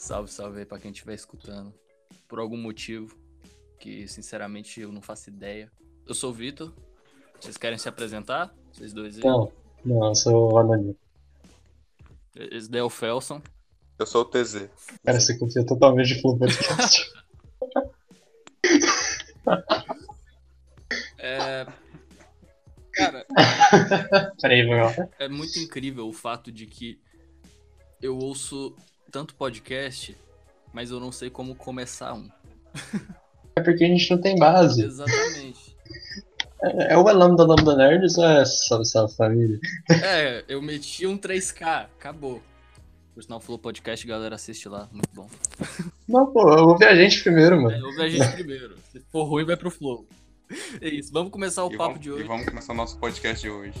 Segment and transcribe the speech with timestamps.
[0.00, 1.74] Salve, salve aí pra quem estiver escutando.
[2.26, 3.14] Por algum motivo,
[3.78, 5.70] que sinceramente eu não faço ideia.
[6.06, 6.72] Eu sou o Vitor.
[7.38, 8.50] Vocês querem se apresentar?
[8.72, 9.22] Vocês dois aí?
[9.22, 9.52] Não,
[9.84, 10.96] não, eu sou o anônimo.
[12.34, 13.42] Esse daí é o Felson.
[13.98, 14.70] Eu sou o TZ.
[15.04, 17.12] Cara, você confia totalmente no Flow Podcast.
[21.22, 21.66] É.
[22.92, 23.26] Cara,
[24.40, 24.86] Peraí, meu.
[25.18, 26.98] é muito incrível o fato de que
[28.00, 28.74] eu ouço
[29.10, 30.16] tanto podcast,
[30.72, 32.28] mas eu não sei como começar um.
[33.56, 34.84] É porque a gente não tem base.
[34.84, 35.76] Exatamente.
[36.62, 39.58] É o Lambda Lambda Nerds ou é salve, salve família?
[40.04, 42.42] É, eu meti um 3K, acabou.
[43.14, 45.28] Por sinal, Flow Podcast, galera, assiste lá, muito bom.
[46.06, 47.76] Não, pô, eu ouvi a gente primeiro, mano.
[47.76, 48.76] É, ouve a gente primeiro.
[48.92, 50.06] Se for ruim, vai pro Flow.
[50.80, 52.24] É isso, vamos começar o e, papo vamos, de hoje.
[52.24, 53.74] e vamos começar o nosso podcast de hoje.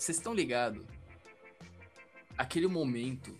[0.00, 0.82] Vocês estão ligados?
[2.38, 3.36] Aquele momento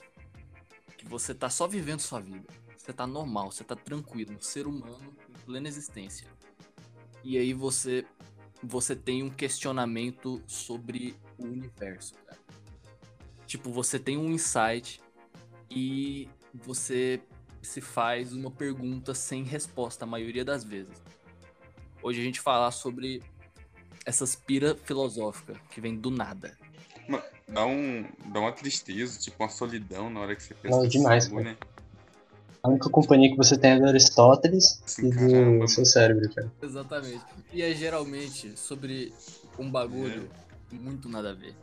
[0.98, 2.46] que você tá só vivendo sua vida.
[2.76, 6.28] Você tá normal, você tá tranquilo, um ser humano em plena existência.
[7.24, 8.04] E aí você
[8.62, 12.38] você tem um questionamento sobre o universo, cara.
[13.46, 15.00] Tipo, você tem um insight
[15.70, 17.22] e você
[17.62, 21.02] se faz uma pergunta sem resposta a maioria das vezes.
[22.02, 23.22] Hoje a gente falar sobre
[24.04, 26.56] essas pira filosófica que vem do nada.
[27.08, 30.84] Mano, Dá, um, dá uma tristeza, tipo uma solidão na hora que você pensa Não,
[30.84, 31.56] nesse demais, bagulho, né?
[32.62, 36.32] A única companhia que você tem é do Aristóteles Assim, e caramba, do seu cérebro,
[36.32, 36.52] cara.
[36.62, 37.24] Exatamente.
[37.52, 39.12] E é geralmente sobre
[39.58, 40.30] um bagulho
[40.70, 41.56] muito nada a ver.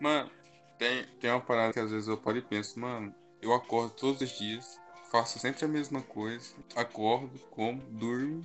[0.00, 0.30] Mano,
[0.78, 3.12] tem, tem uma parada que às vezes eu paro e penso, mano,
[3.42, 4.78] eu acordo todos os dias,
[5.10, 8.42] faço sempre a mesma coisa, acordo, como, durmo,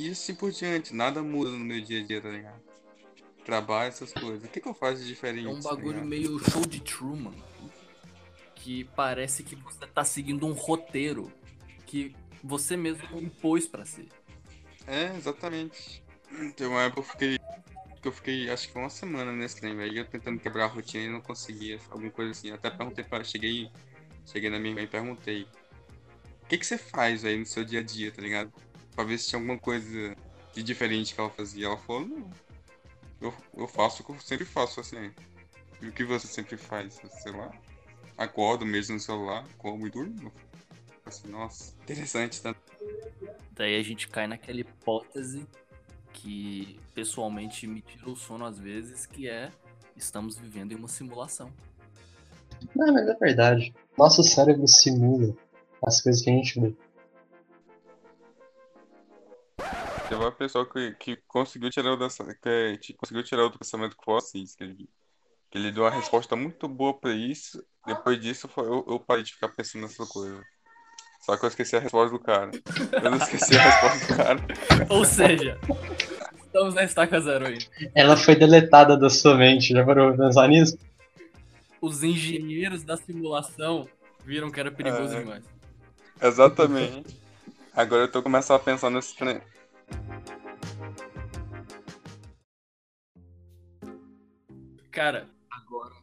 [0.00, 2.60] e assim por diante, nada muda no meu dia a dia, tá ligado?
[3.44, 4.44] Trabalho, essas coisas.
[4.44, 5.46] O que, que eu faço de diferente?
[5.46, 6.06] É um tá bagulho ligado?
[6.06, 7.34] meio show de Truman.
[8.54, 11.32] Que parece que você tá seguindo um roteiro
[11.86, 14.08] que você mesmo impôs pra si.
[14.86, 16.02] É, exatamente.
[16.56, 17.38] Tem uma época que eu fiquei.
[18.00, 19.98] Que eu fiquei, acho que uma semana nesse trem, velho.
[19.98, 21.78] Eu tentando quebrar a rotina e não conseguia.
[21.90, 22.50] Alguma coisa assim.
[22.50, 23.22] Até perguntei pra.
[23.24, 23.70] Cheguei.
[24.24, 25.42] Cheguei na minha irmã e perguntei.
[26.42, 28.52] O que, que você faz aí no seu dia a dia, tá ligado?
[29.00, 30.14] Pra ver se tinha alguma coisa
[30.52, 31.64] de diferente que ela fazia.
[31.64, 32.30] Ela falou, não.
[33.18, 35.10] Eu, eu faço o que eu sempre faço, assim.
[35.80, 37.00] E o que você sempre faz?
[37.22, 37.50] Sei lá.
[38.18, 40.30] Acordo mesmo no celular, como e durmo.
[41.06, 42.54] Assim, nossa, interessante, tá?
[43.52, 45.46] Daí a gente cai naquela hipótese
[46.12, 49.50] que pessoalmente me tira o sono às vezes, que é
[49.96, 51.50] estamos vivendo em uma simulação.
[52.76, 53.72] Não, mas é verdade.
[53.96, 55.34] Nosso cérebro simula
[55.82, 56.74] as coisas que a gente vê.
[60.10, 63.94] Teve uma pessoa que, que conseguiu tirar o que, que conseguiu tirar o do pensamento
[63.96, 64.88] com vocês, que ele,
[65.48, 67.64] que ele deu uma resposta muito boa pra isso.
[67.86, 70.42] Depois disso, foi- eu, eu parei de ficar pensando nessa coisa.
[71.20, 72.50] Só que eu esqueci a resposta do cara.
[73.00, 74.40] Eu não esqueci a resposta do cara.
[74.90, 75.56] Ou seja,
[76.44, 77.58] estamos na estaca zero aí.
[77.94, 80.76] Ela foi deletada da sua mente, já parou pra pensar nisso?
[81.80, 83.88] Os engenheiros da simulação
[84.24, 85.20] viram que era perigoso É.
[85.20, 85.44] demais.
[86.20, 87.16] Exatamente.
[87.72, 89.40] Agora eu tô começando a pensar nesse trem.
[94.90, 95.94] Cara, agora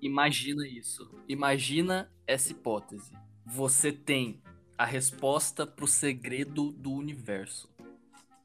[0.00, 1.10] imagina isso.
[1.28, 3.12] Imagina essa hipótese.
[3.46, 4.42] Você tem
[4.78, 7.68] a resposta pro segredo do universo,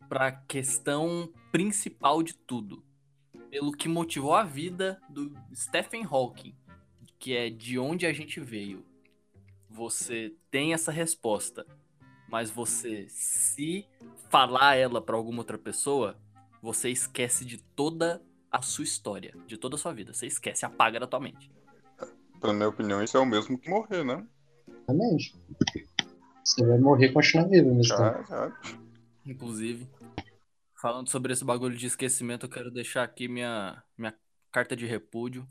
[0.10, 2.84] pra questão principal de tudo,
[3.50, 6.56] pelo que motivou a vida do Stephen Hawking,
[7.20, 8.86] que é de onde a gente veio.
[9.70, 11.66] Você tem essa resposta,
[12.36, 13.88] mas você se
[14.30, 16.18] falar ela pra alguma outra pessoa,
[16.62, 18.22] você esquece de toda
[18.52, 20.14] a sua história, de toda a sua vida.
[20.14, 21.50] Você esquece, apaga da tua mente.
[22.42, 24.28] Pela minha opinião, isso é o mesmo que morrer, né?
[24.68, 25.34] Exatamente.
[26.44, 27.84] Você vai morrer e continuar vivo mesmo.
[27.86, 28.60] Já, já.
[29.26, 29.88] Inclusive,
[30.82, 34.14] falando sobre esse bagulho de esquecimento, eu quero deixar aqui minha, minha
[34.52, 35.48] carta de repúdio.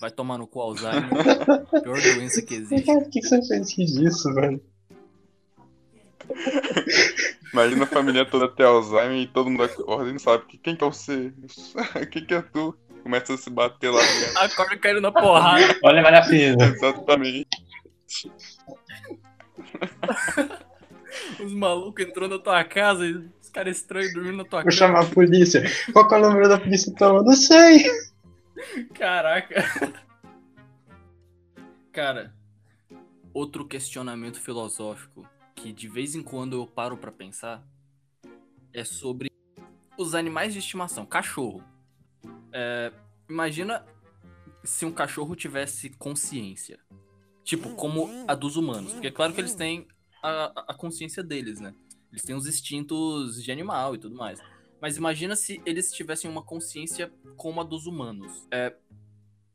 [0.00, 1.10] Vai tomar no cu Alzheimer.
[1.84, 2.86] Pior doença que existe.
[2.86, 4.73] Por que que você fez disso, velho?
[7.52, 10.74] Imagina a família toda ter Alzheimer e todo mundo acorda e não sabe que- quem
[10.76, 11.32] que é você?
[12.10, 12.76] Quem que é tu?
[13.02, 14.00] Começa a se bater lá.
[14.00, 14.32] né?
[14.36, 15.78] Acorda caindo na porrada.
[15.84, 16.64] Olha, Maria Fina.
[16.64, 17.46] Exatamente.
[21.44, 24.72] Os malucos entrou na tua casa e os caras estranhos dormindo na tua Vou cama.
[24.72, 25.62] chamar a polícia.
[25.92, 27.16] Qual que é o número da polícia então?
[27.16, 27.84] Eu não sei.
[28.94, 29.64] Caraca.
[31.92, 32.34] Cara,
[33.32, 35.28] outro questionamento filosófico
[35.64, 37.66] que de vez em quando eu paro pra pensar
[38.70, 39.30] é sobre
[39.96, 41.06] os animais de estimação.
[41.06, 41.64] Cachorro.
[42.52, 42.92] É,
[43.30, 43.82] imagina
[44.62, 46.78] se um cachorro tivesse consciência.
[47.42, 48.92] Tipo, como a dos humanos.
[48.92, 49.88] Porque é claro que eles têm
[50.22, 51.74] a, a consciência deles, né?
[52.12, 54.40] Eles têm os instintos de animal e tudo mais.
[54.82, 58.46] Mas imagina se eles tivessem uma consciência como a dos humanos.
[58.50, 58.76] É,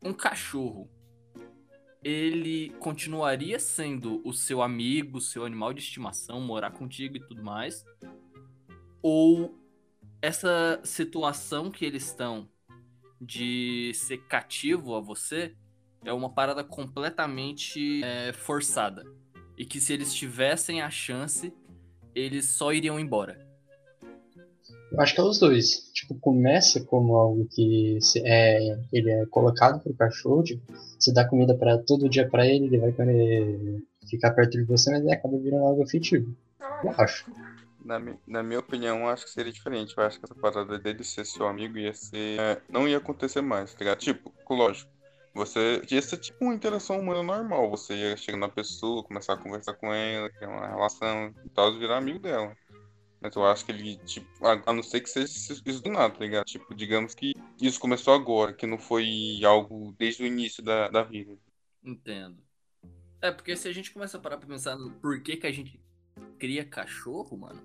[0.04, 0.90] um cachorro,
[2.04, 7.84] ele continuaria sendo o seu amigo, seu animal de estimação, morar contigo e tudo mais?
[9.02, 9.58] Ou
[10.22, 12.50] essa situação que eles estão
[13.20, 15.56] de ser cativo a você
[16.06, 19.04] é uma parada completamente é, forçada.
[19.58, 21.54] E que se eles tivessem a chance,
[22.16, 23.49] eles só iriam embora.
[24.92, 25.92] Eu acho que é os dois.
[25.94, 30.62] Tipo, começa como algo que é, ele é colocado pro cachorro, tipo,
[31.00, 34.92] você dá comida para todo dia para ele, ele vai querer ficar perto de você,
[34.92, 36.36] mas ele acaba virando algo afetivo.
[36.84, 37.32] Eu acho.
[37.84, 39.94] Na, na minha opinião, acho que seria diferente.
[39.96, 42.40] Eu acho que essa parada dele ser seu amigo ia ser.
[42.40, 44.00] É, não ia acontecer mais, tá ligado?
[44.00, 44.90] Tipo, lógico.
[45.34, 47.70] Você ia ser tipo uma interação humana normal.
[47.70, 51.78] Você ia chegar na pessoa, começar a conversar com ela, criar uma relação e tal,
[51.78, 52.56] virar amigo dela.
[53.22, 56.20] Mas eu acho que ele, tipo, a, não ser que seja isso do nada, tá
[56.22, 56.46] ligado?
[56.46, 61.04] Tipo, digamos que isso começou agora, que não foi algo desde o início da, da
[61.04, 61.38] vida.
[61.84, 62.42] Entendo.
[63.22, 65.82] É, porque se a gente começa a parar pra pensar no porquê que a gente
[66.38, 67.62] cria cachorro, mano,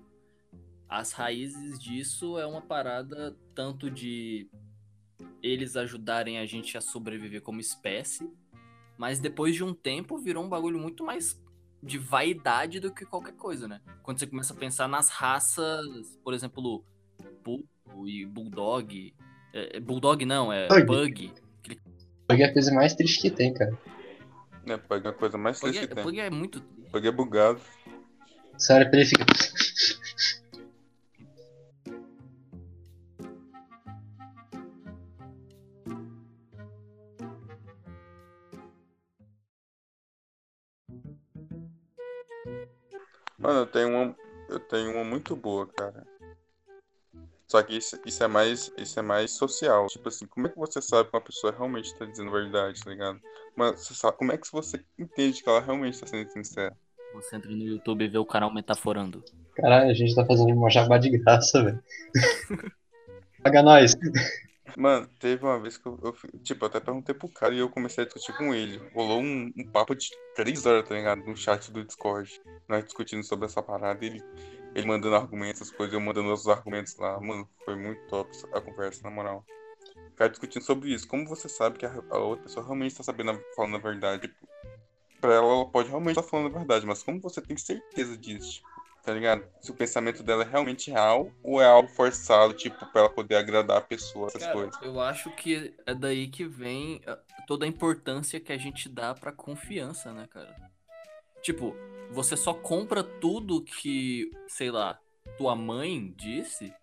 [0.89, 4.49] as raízes disso é uma parada tanto de
[5.41, 8.29] eles ajudarem a gente a sobreviver como espécie,
[8.97, 11.41] mas depois de um tempo virou um bagulho muito mais
[11.81, 13.79] de vaidade do que qualquer coisa, né?
[14.01, 15.85] Quando você começa a pensar nas raças,
[16.23, 16.83] por exemplo,
[17.43, 17.65] Pug
[18.05, 19.13] e Bulldog.
[19.53, 20.85] É, é, Bulldog não, é Pug.
[20.85, 21.33] Pug.
[22.27, 23.77] Pug é a coisa mais triste que tem, cara.
[24.65, 26.03] É, Pug é a coisa mais triste é, que tem.
[26.03, 26.61] Pug é muito
[26.91, 27.61] Pug é bugado.
[28.57, 29.25] Sério, ele fica.
[43.55, 44.15] Mano, eu tenho uma,
[44.49, 46.05] eu tenho uma muito boa, cara.
[47.47, 49.87] Só que isso, isso, é mais, isso é mais social.
[49.87, 52.83] Tipo assim, como é que você sabe que uma pessoa realmente tá dizendo a verdade,
[52.83, 53.19] tá ligado?
[53.55, 56.75] Mas você sabe, como é que você entende que ela realmente tá sendo sincera?
[57.13, 59.23] Você entra no YouTube e vê o canal Metaforando.
[59.55, 61.83] Caralho, a gente tá fazendo uma jabá de graça, velho.
[63.41, 63.95] Paga nós.
[64.77, 68.03] Mano, teve uma vez que eu, eu, tipo, até perguntei pro cara e eu comecei
[68.03, 68.77] a discutir com ele.
[68.93, 71.23] Rolou um, um papo de três horas, tá ligado?
[71.23, 72.41] No chat do Discord.
[72.67, 74.21] Nós discutindo sobre essa parada ele,
[74.75, 77.19] ele mandando argumentos, as coisas, eu mandando os argumentos lá.
[77.21, 79.45] Mano, foi muito top a conversa, na moral.
[80.09, 81.07] Ficar discutindo sobre isso.
[81.07, 84.27] Como você sabe que a, a outra pessoa realmente tá sabendo, falando a verdade?
[84.27, 84.47] Tipo,
[85.21, 88.17] pra ela, ela pode realmente estar tá falando a verdade, mas como você tem certeza
[88.17, 88.61] disso?
[89.05, 89.47] Tá ligado?
[89.61, 93.35] Se o pensamento dela é realmente real ou é algo forçado, tipo, pra ela poder
[93.35, 94.81] agradar a pessoa, essas Cara, coisas.
[94.81, 99.13] Eu acho que é daí que vem ah, toda a importância que a gente dá
[99.13, 100.55] pra confiança, né, cara?
[101.43, 101.75] Tipo,
[102.09, 104.99] você só compra tudo que, sei lá,
[105.37, 106.73] tua mãe disse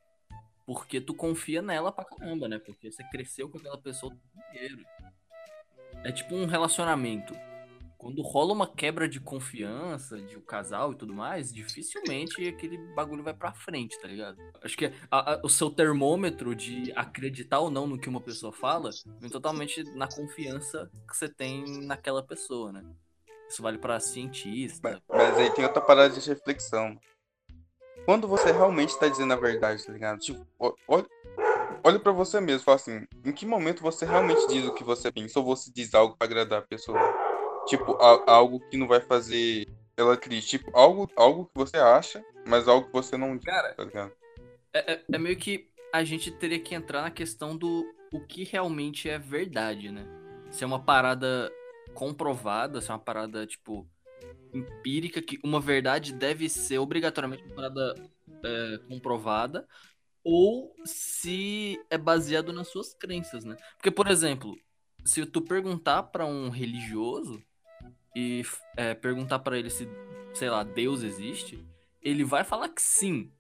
[0.65, 2.61] porque tu confia nela pra caramba, né?
[2.61, 4.85] Porque você cresceu com aquela pessoa o tempo inteiro.
[6.05, 7.35] É tipo um relacionamento
[8.03, 13.23] quando rola uma quebra de confiança de um casal e tudo mais, dificilmente aquele bagulho
[13.23, 14.39] vai pra frente, tá ligado?
[14.61, 18.53] Acho que a, a, o seu termômetro de acreditar ou não no que uma pessoa
[18.53, 18.91] fala
[19.21, 22.85] vem totalmente na confiança que você tem naquela pessoa, né?
[23.49, 25.01] Isso vale para cientista.
[25.09, 26.99] Mas, mas, aí tem outra parada de reflexão.
[28.05, 30.19] Quando você realmente tá dizendo a verdade, tá ligado?
[30.19, 30.45] Tipo,
[30.89, 31.07] olha,
[31.85, 35.13] olha para você mesmo, fala assim, em que momento você realmente diz o que você
[35.13, 37.22] pensa ou você diz algo para agradar a pessoa?
[37.67, 39.67] Tipo, a, algo que não vai fazer
[39.97, 40.59] ela triste.
[40.59, 44.11] Tipo, algo, algo que você acha, mas algo que você não Cara, tá?
[44.73, 48.45] É, é, é meio que a gente teria que entrar na questão do o que
[48.45, 50.07] realmente é verdade, né?
[50.51, 51.51] Se é uma parada
[51.95, 53.89] comprovada, se é uma parada, tipo,
[54.53, 57.95] empírica, que uma verdade deve ser obrigatoriamente uma parada
[58.45, 59.67] é, comprovada,
[60.25, 63.57] ou se é baseado nas suas crenças, né?
[63.77, 64.57] Porque, por exemplo,
[65.05, 67.43] se tu perguntar para um religioso,
[68.15, 68.43] e
[68.77, 69.89] é, perguntar para ele se,
[70.35, 71.65] sei lá, Deus existe,
[72.01, 73.31] ele vai falar que sim.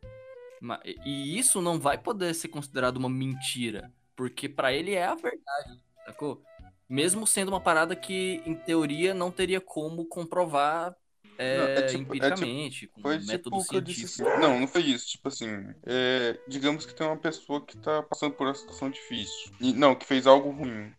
[1.05, 5.83] E isso não vai poder ser considerado uma mentira, porque para ele é a verdade,
[6.07, 6.43] sacou?
[6.89, 10.95] Mesmo sendo uma parada que, em teoria, não teria como comprovar
[11.39, 14.29] é, não, é tipo, empiricamente, é tipo, com foi método tipo científico.
[14.29, 15.09] Assim, não, não foi isso.
[15.09, 19.51] Tipo assim, é, digamos que tem uma pessoa que tá passando por uma situação difícil.
[19.59, 20.93] E, não, que fez algo ruim.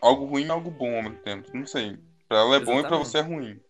[0.00, 1.50] Algo ruim e algo bom ao mesmo tempo.
[1.52, 1.98] Não sei
[2.30, 3.08] Pra ela é bom e pra Exatamente.
[3.08, 3.60] você é ruim.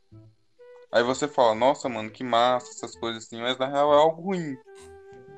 [0.93, 4.21] Aí você fala, nossa, mano, que massa, essas coisas assim, mas na real é algo
[4.21, 4.55] ruim.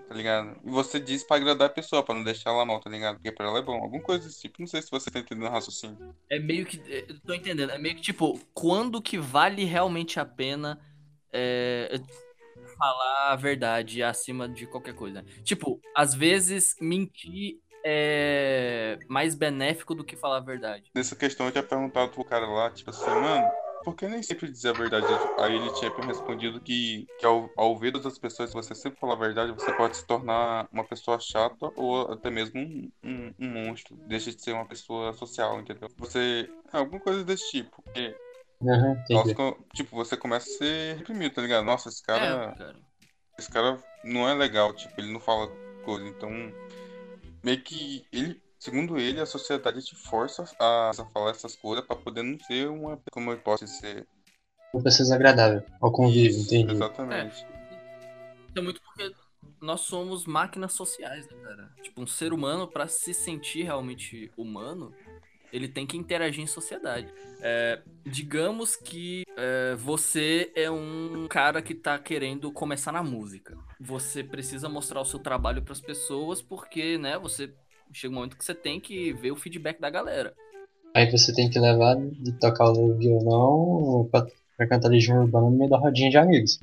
[0.09, 0.59] Tá ligado?
[0.65, 3.15] E você diz pra agradar a pessoa, pra não deixar ela mal, tá ligado?
[3.15, 3.81] Porque pra ela é bom.
[3.81, 4.57] Alguma coisa desse tipo.
[4.59, 6.13] Não sei se você tá entendendo o raciocínio.
[6.29, 6.83] É meio que.
[6.93, 7.71] é, eu Tô entendendo.
[7.71, 10.81] É meio que tipo, quando que vale realmente a pena
[11.33, 12.01] é,
[12.77, 15.25] falar a verdade acima de qualquer coisa.
[15.45, 20.91] Tipo, às vezes mentir é mais benéfico do que falar a verdade.
[20.95, 23.51] Nessa questão eu tinha perguntado pro cara lá, tipo assim, mano,
[23.85, 25.07] por que nem sempre dizer a verdade?
[25.39, 28.99] Aí ele tinha me respondido que, que ao, ao ver outras pessoas, se você sempre
[28.99, 33.35] falar a verdade, você pode se tornar uma pessoa chata ou até mesmo um, um,
[33.39, 33.97] um monstro.
[34.07, 35.89] Deixa de ser uma pessoa social, entendeu?
[35.97, 36.49] Você.
[36.73, 37.83] Alguma coisa desse tipo.
[37.83, 38.17] Porque,
[38.63, 39.35] Aham, nossa,
[39.75, 41.65] tipo, você começa a ser reprimido, tá ligado?
[41.65, 42.25] Nossa, esse cara.
[42.25, 42.77] É, cara.
[43.39, 45.49] esse cara não é legal, tipo, ele não fala
[45.85, 46.31] coisa, então
[47.43, 51.97] meio que ele, segundo ele, a sociedade te força a, a falar essas coisas pra
[51.97, 54.07] poder não ser uma, como eu posso dizer,
[54.73, 56.73] Uma pessoa desagradável ao convívio, Isso, entendi.
[56.73, 57.35] exatamente.
[57.37, 59.15] Isso é muito porque
[59.61, 61.73] nós somos máquinas sociais, né, cara?
[61.83, 64.95] Tipo, um ser humano, pra se sentir realmente humano,
[65.53, 67.07] ele tem que interagir em sociedade.
[67.41, 73.57] É, digamos que é, você é um cara que tá querendo começar na música.
[73.81, 77.53] Você precisa mostrar o seu trabalho pras pessoas, porque, né, você
[77.93, 80.35] chega um momento que você tem que ver o feedback da galera.
[80.95, 85.57] Aí você tem que levar e tocar o violão pra, pra cantar Legião Urbana no
[85.57, 86.59] meio da rodinha de amigos.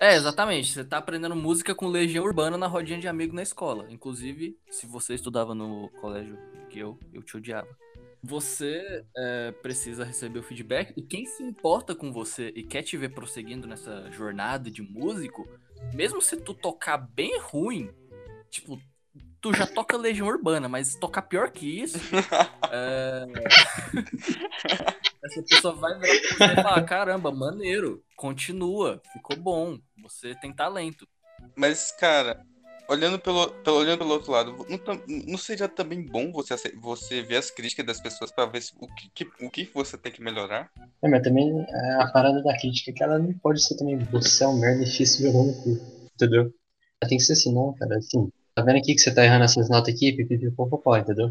[0.00, 0.72] É, exatamente.
[0.72, 3.86] Você tá aprendendo música com Legião Urbana na rodinha de amigo na escola.
[3.88, 6.36] Inclusive, se você estudava no colégio
[6.68, 7.68] que eu, eu te odiava.
[8.24, 12.96] Você é, precisa receber o feedback e quem se importa com você e quer te
[12.96, 15.48] ver prosseguindo nessa jornada de músico,
[15.92, 17.90] mesmo se tu tocar bem ruim,
[18.48, 18.80] tipo,
[19.40, 21.98] tu já toca Legião Urbana, mas tocar pior que isso,
[22.70, 23.26] é,
[25.24, 30.52] essa pessoa vai virar pra você e falar, caramba, maneiro, continua, ficou bom, você tem
[30.52, 31.08] talento.
[31.56, 32.46] Mas, cara,
[32.92, 34.78] olhando pelo, pelo, olhando pelo outro lado, não,
[35.26, 38.86] não seria também bom você, você ver as críticas das pessoas pra ver se- o,
[38.94, 40.70] que, que- o que você tem que melhorar?
[41.02, 43.98] É, mas também é, a parada da crítica é que ela não pode ser também
[44.10, 45.70] você é um merda e difícil violão no cu,
[46.14, 46.42] entendeu?
[47.00, 48.30] Ela tem que ser assim, não, cara, assim.
[48.54, 51.30] Tá vendo aqui que você tá errando essas notas aqui, pipipipopopó, entendeu?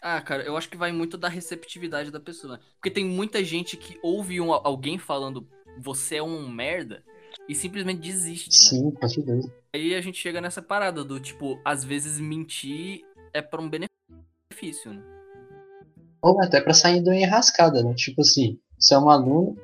[0.00, 2.58] Ah, cara, eu acho que vai muito da receptividade da pessoa.
[2.76, 5.46] Porque tem muita gente que ouve um- alguém falando
[5.82, 7.02] você é um merda
[7.48, 8.80] e simplesmente desiste, né?
[8.80, 9.52] Sim, com certeza.
[9.74, 14.92] Aí a gente chega nessa parada do tipo, às vezes mentir é pra um benefício,
[14.92, 15.02] né?
[16.22, 17.94] Ou até pra sair do enrascada, né?
[17.94, 19.56] Tipo assim, você é um aluno,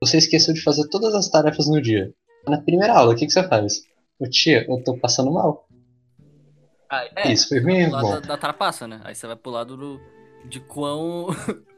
[0.00, 2.12] você esqueceu de fazer todas as tarefas no dia.
[2.46, 3.82] Na primeira aula, o que, que você faz?
[4.18, 5.66] Ô tia, eu tô passando mal.
[6.88, 7.90] Ah, é, Isso, foi bom.
[7.90, 9.00] da, da trapaça, né?
[9.02, 10.00] Aí você vai pro lado do,
[10.48, 11.28] de quão.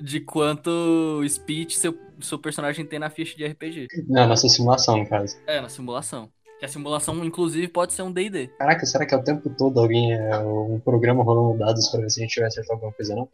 [0.00, 3.88] de quanto speech seu, seu personagem tem na ficha de RPG.
[4.08, 5.36] Não, simulação, no caso.
[5.46, 6.30] É, na simulação.
[6.58, 8.48] Que a simulação, inclusive, pode ser um DD.
[8.58, 12.10] Caraca, será que é o tempo todo alguém, é, um programa rolando dados pra ver
[12.10, 13.28] se a gente vai acertar alguma coisa, não?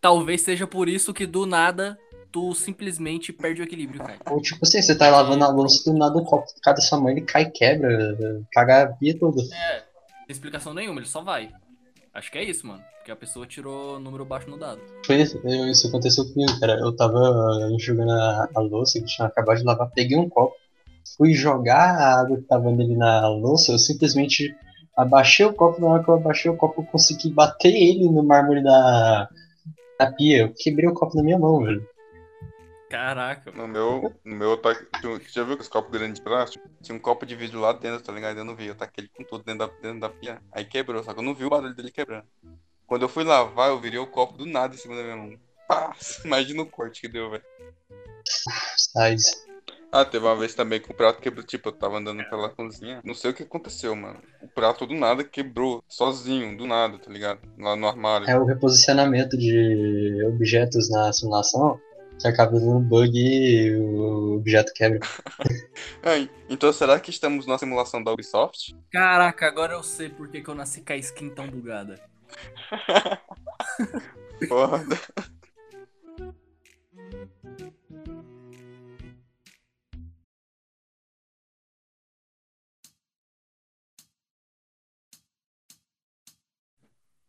[0.00, 1.98] Talvez seja por isso que do nada
[2.30, 4.18] tu simplesmente perde o equilíbrio, cara.
[4.30, 7.00] Ou tipo assim, você tá lavando a louça do nada o copo de cada sua
[7.00, 8.16] mãe, ele cai e quebra,
[8.52, 9.42] caga a pia toda.
[9.42, 11.50] É, sem explicação nenhuma, ele só vai.
[12.12, 12.82] Acho que é isso, mano.
[12.96, 14.80] Porque a pessoa tirou número baixo no dado.
[15.06, 16.78] Foi isso, isso aconteceu comigo, cara.
[16.80, 20.54] Eu tava enxugando a, a louça que tinha acabado de lavar, peguei um copo,
[21.16, 24.54] fui jogar a água que tava nele na louça, eu simplesmente
[24.96, 28.22] abaixei o copo, na hora que eu abaixei o copo, eu consegui bater ele no
[28.22, 29.28] mármore da,
[29.98, 30.42] da pia.
[30.42, 31.86] Eu quebrei o copo na minha mão, velho.
[32.90, 33.50] Caraca.
[33.52, 36.68] No meu, no meu, eu ta- tu- já viu que os copos grandes de plástico?
[36.82, 38.38] Tinha um copo de vidro lá dentro, tá ligado?
[38.38, 40.40] Eu não vi, eu taquei ele com tudo dentro da, dentro da pia.
[40.52, 42.26] Aí quebrou, só que eu não vi o barulho dele quebrando.
[42.86, 45.38] Quando eu fui lavar, eu virei o copo do nada em cima da minha mão.
[45.68, 45.94] Pá!
[46.24, 47.44] Imagina o corte que deu, velho.
[48.76, 49.46] Sais.
[49.90, 51.44] Ah, teve uma vez também que o prato quebrou.
[51.44, 53.00] Tipo, eu tava andando pela cozinha.
[53.04, 54.20] Não sei o que aconteceu, mano.
[54.42, 55.82] O prato do nada quebrou.
[55.88, 57.40] Sozinho, do nada, tá ligado?
[57.58, 58.28] Lá no armário.
[58.28, 61.80] É o reposicionamento de objetos na simulação
[62.18, 65.00] que acaba dando bug e o objeto quebra.
[66.02, 68.76] Ai, então será que estamos na simulação da Ubisoft?
[68.90, 72.00] Caraca, agora eu sei por que, que eu nasci com a skin tão bugada.
[74.48, 74.84] Porra.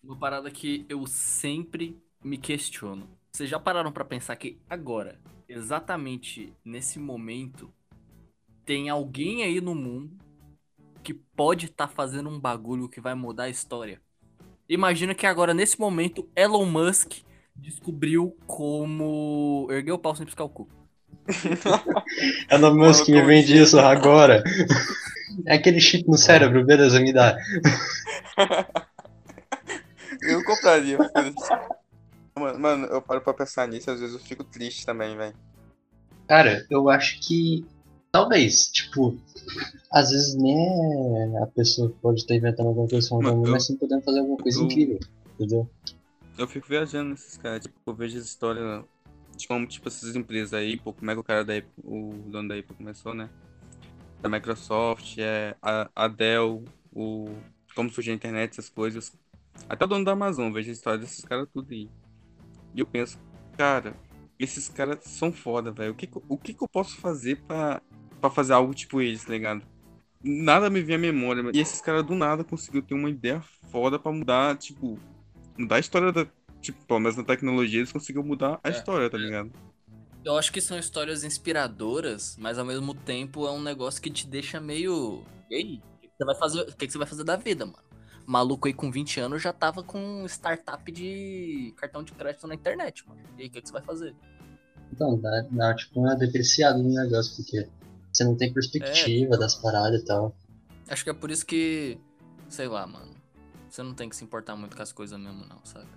[0.01, 3.18] Uma parada que eu sempre me questiono.
[3.31, 7.71] Vocês já pararam pra pensar que agora, exatamente nesse momento,
[8.65, 10.17] tem alguém aí no mundo
[11.03, 14.01] que pode estar fazendo um bagulho que vai mudar a história?
[14.67, 17.13] Imagina que agora, nesse momento, Elon Musk
[17.55, 20.69] descobriu como erguer o pau sem piscar o cu.
[22.51, 24.43] Elon Musk me vende isso agora.
[25.45, 27.37] É aquele chip no cérebro, beleza, me dá.
[30.21, 30.97] Eu compraria.
[32.39, 35.35] Mano, mano, eu paro pra pensar nisso, às vezes eu fico triste também, velho.
[36.27, 37.65] Cara, eu acho que.
[38.11, 39.17] Talvez, tipo.
[39.91, 43.75] Às vezes nem é a pessoa pode estar inventando alguma coisa Mano, eu- mas sim
[43.75, 44.99] podendo fazer alguma coisa eu- incrível.
[45.33, 45.69] Entendeu?
[46.37, 48.83] Eu fico viajando nesses caras, tipo, eu vejo as histórias
[49.35, 52.13] de como, tipo, essas empresas aí, pô, como é que o cara da Apple, o
[52.27, 53.29] dono da Apple começou, né?
[54.21, 57.29] Da Microsoft, é, a, a Dell, o,
[57.75, 59.11] como surgiu a internet, essas coisas.
[59.67, 61.89] Até o dono da Amazon, eu vejo a história desses caras tudo aí.
[62.73, 63.17] E eu penso,
[63.57, 63.95] cara,
[64.37, 65.91] esses caras são foda, velho.
[65.91, 67.81] O, que, o que, que eu posso fazer pra,
[68.21, 69.63] pra fazer algo tipo eles, tá ligado?
[70.23, 73.41] Nada me vem à memória, mas- e esses caras do nada conseguiu ter uma ideia
[73.71, 74.99] foda pra mudar, tipo,
[75.57, 76.27] mudar a história da.
[76.61, 78.71] Tipo, pelo menos na tecnologia eles conseguiram mudar a É.
[78.71, 79.49] história, tá ligado?
[80.25, 84.27] Eu acho que são histórias inspiradoras, mas ao mesmo tempo é um negócio que te
[84.27, 85.23] deixa meio.
[85.49, 85.81] E aí?
[85.95, 87.79] O que que você vai fazer, o que que você vai fazer da vida, mano?
[88.29, 93.03] Maluco aí com 20 anos já tava com startup de cartão de crédito na internet,
[93.07, 93.19] mano.
[93.35, 94.15] E aí, o que, que você vai fazer?
[94.93, 97.67] Então, dá, dá tipo uma depreciada no negócio, porque
[98.13, 100.35] você não tem perspectiva das paradas e tal.
[100.87, 101.97] Acho que é por isso que.
[102.47, 103.15] Sei lá, mano.
[103.67, 105.87] Você não tem que se importar muito com as coisas mesmo, não, saca?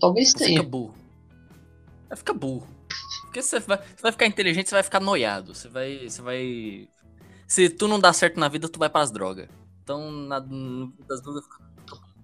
[0.00, 0.60] Talvez Você tenha.
[0.60, 0.94] fica burro.
[2.08, 2.66] Vai ficar burro.
[3.24, 5.54] Porque você vai, você vai ficar inteligente, você vai ficar noiado.
[5.54, 6.08] Você vai.
[6.08, 6.88] Você vai.
[7.46, 9.48] Se tu não dá certo na vida, tu vai pras drogas.
[9.88, 11.42] Então, na, no- das duas,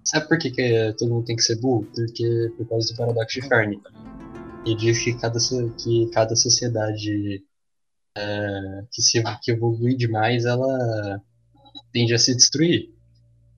[0.04, 1.86] Sabe por que, que todo mundo tem que ser burro?
[1.94, 3.80] Porque por causa do paradoxo de Fermi.
[4.66, 5.38] E diz que cada,
[5.82, 7.42] que cada sociedade
[8.14, 11.22] é, que, se, que evolui demais, ela
[11.90, 12.92] tende a se destruir.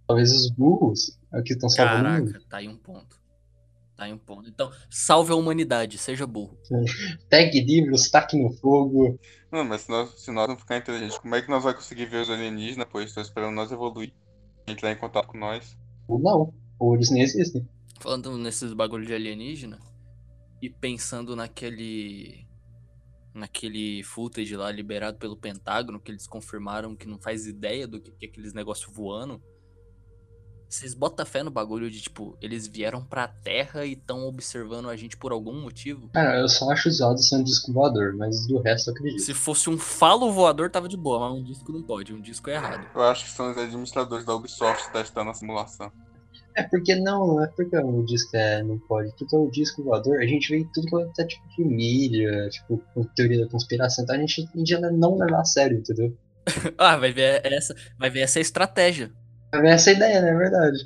[0.06, 2.30] Talvez os burros é o que estão salvando.
[2.30, 3.15] Caraca, tá aí um ponto.
[3.96, 4.48] Tá aí um ponto.
[4.48, 6.58] Então, salve a humanidade, seja burro.
[7.30, 9.18] Pegue livros, taque no fogo.
[9.50, 12.04] Não, mas se nós, se nós não ficar inteligentes, como é que nós vamos conseguir
[12.04, 12.86] ver os alienígenas?
[12.94, 14.12] Eles estão esperando nós evoluir.
[14.66, 15.76] Entrar em contato com nós.
[16.06, 16.52] Ou não.
[16.78, 17.66] Ou eles nem existem.
[18.00, 19.78] Falando nesses bagulho de alienígena
[20.60, 22.46] e pensando naquele.
[23.32, 28.10] naquele footage lá liberado pelo Pentágono, que eles confirmaram que não faz ideia do que,
[28.10, 29.42] que é aqueles negócios voando.
[30.68, 34.96] Vocês botam fé no bagulho de tipo, eles vieram pra Terra e estão observando a
[34.96, 36.08] gente por algum motivo?
[36.08, 39.20] Cara, eu só acho zoado ser um disco voador, mas do resto eu acredito.
[39.20, 42.50] Se fosse um falo voador, tava de boa, mas um disco não pode, um disco
[42.50, 42.84] é errado.
[42.94, 45.90] Eu acho que são os administradores da Ubisoft testando a simulação.
[46.56, 49.12] É porque não, não é porque o disco é, não pode.
[49.16, 53.04] Porque o disco voador, a gente vê tudo que é tipo de mídia, tipo, com
[53.04, 56.16] teoria da conspiração, então a gente a não levar a sério, entendeu?
[56.78, 59.12] ah, vai ver essa, vai ver essa estratégia.
[59.64, 60.30] É essa ideia, né?
[60.30, 60.78] É verdade.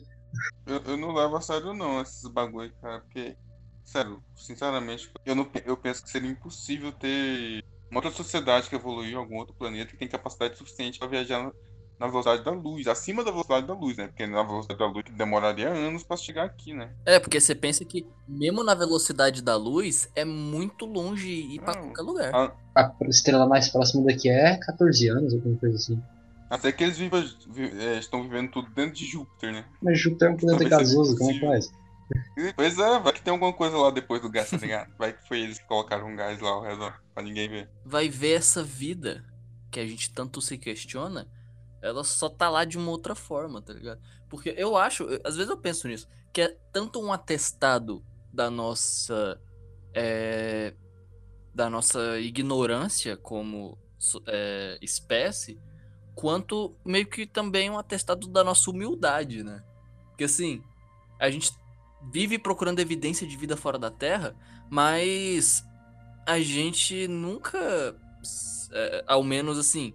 [0.66, 3.36] Eu, eu não levo a sério não esses bagulho, cara, porque,
[3.84, 9.12] sério, sinceramente, eu, não, eu penso que seria impossível ter uma outra sociedade que evoluiu
[9.12, 11.50] em algum outro planeta que tem capacidade suficiente pra viajar na,
[11.98, 14.06] na velocidade da luz, acima da velocidade da luz, né?
[14.06, 16.94] Porque na velocidade da luz demoraria anos pra chegar aqui, né?
[17.04, 21.74] É, porque você pensa que mesmo na velocidade da luz, é muito longe ir pra
[21.74, 21.92] Não.
[21.92, 22.34] qualquer lugar.
[22.34, 26.00] A- A estrela mais próxima daqui é 14 anos, alguma coisa assim.
[26.50, 29.64] Até que eles vivam, vi- é, estão vivendo tudo dentro de Júpiter, né?
[29.80, 31.70] Mas Júpiter é um planeta gasoso, como é faz?
[32.56, 34.92] Pois é, vai que tem alguma coisa lá depois do gás, tá ligado?
[34.98, 37.70] Vai que foi eles que colocaram um gás lá ao redor, pra ninguém ver.
[37.84, 39.24] Vai ver essa vida
[39.70, 41.28] que a gente tanto se questiona,
[41.80, 44.00] ela só tá lá de uma outra forma, tá ligado?
[44.28, 48.50] Porque eu acho, eu- às vezes eu penso nisso, que é tanto um atestado da
[48.50, 49.40] nossa.
[49.94, 50.74] é,
[51.54, 53.76] da nossa ignorância como
[54.26, 55.58] é, espécie,
[56.20, 59.64] quanto meio que também um atestado da nossa humildade, né?
[60.10, 60.62] Porque assim,
[61.18, 61.50] a gente
[62.12, 64.36] vive procurando evidência de vida fora da Terra,
[64.68, 65.64] mas
[66.26, 67.96] a gente nunca,
[68.70, 69.94] é, ao menos assim,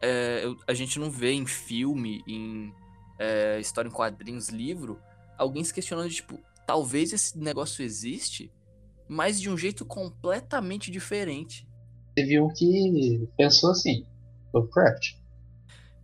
[0.00, 2.74] é, a gente não vê em filme, em
[3.16, 4.98] é, história em quadrinhos, livro,
[5.38, 8.50] alguém se questionando, tipo, talvez esse negócio existe,
[9.06, 11.68] mas de um jeito completamente diferente.
[12.16, 14.04] Teve um que pensou assim,
[14.52, 15.21] Lovecraft.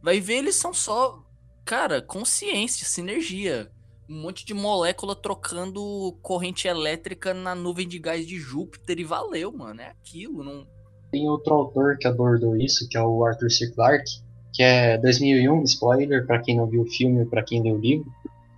[0.09, 1.23] Vai ver, eles são só,
[1.67, 3.71] cara, consciência, sinergia.
[4.09, 9.53] Um monte de molécula trocando corrente elétrica na nuvem de gás de Júpiter e valeu,
[9.53, 9.83] mano.
[9.83, 10.67] É aquilo, não.
[11.11, 13.71] Tem outro autor que abordou isso, que é o Arthur C.
[13.71, 14.23] Clarke,
[14.55, 18.11] que é 2001, spoiler pra quem não viu o filme pra quem leu o livro,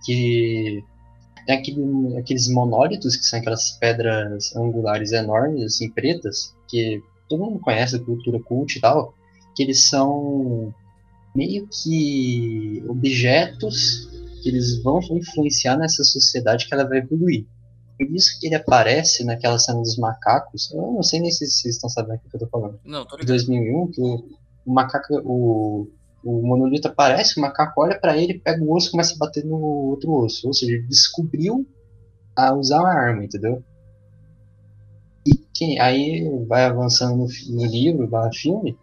[0.05, 0.81] que
[1.45, 7.59] tem aquele, aqueles monólitos, que são aquelas pedras angulares enormes, assim, pretas, que todo mundo
[7.59, 9.13] conhece da cultura cult e tal,
[9.53, 10.73] que eles são
[11.35, 14.09] meio que objetos
[14.41, 17.45] que eles vão influenciar nessa sociedade que ela vai evoluir.
[17.97, 20.71] Por isso que ele aparece naquela cena dos macacos.
[20.71, 22.79] Eu não sei nem se vocês estão sabendo o que eu tô falando.
[22.83, 23.37] Não, tô Em ligado.
[23.37, 24.25] 2001, que o,
[24.65, 25.87] o macaco, o,
[26.23, 29.45] o monolito aparece, o macaco olha pra ele, pega o osso e começa a bater
[29.45, 30.47] no outro osso.
[30.47, 31.65] Ou seja, ele descobriu
[32.35, 33.63] a usar uma arma, entendeu?
[35.25, 38.75] E quem, aí vai avançando no, no livro, no filme,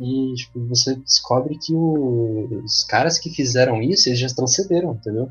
[0.00, 5.30] e tipo, você descobre que o- os caras que fizeram isso, eles já transcenderam, entendeu?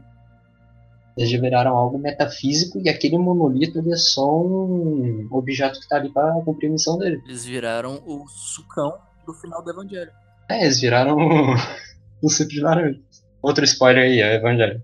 [1.15, 5.97] Eles já viraram algo metafísico e aquele monolito ele é só um objeto que tá
[5.97, 7.21] ali pra cumprir a missão dele.
[7.28, 10.12] Eles viraram o sucão do final do Evangelho.
[10.49, 11.15] É, eles viraram
[12.23, 12.99] um simples laranja.
[13.43, 14.82] Outro spoiler aí, é Evangelho.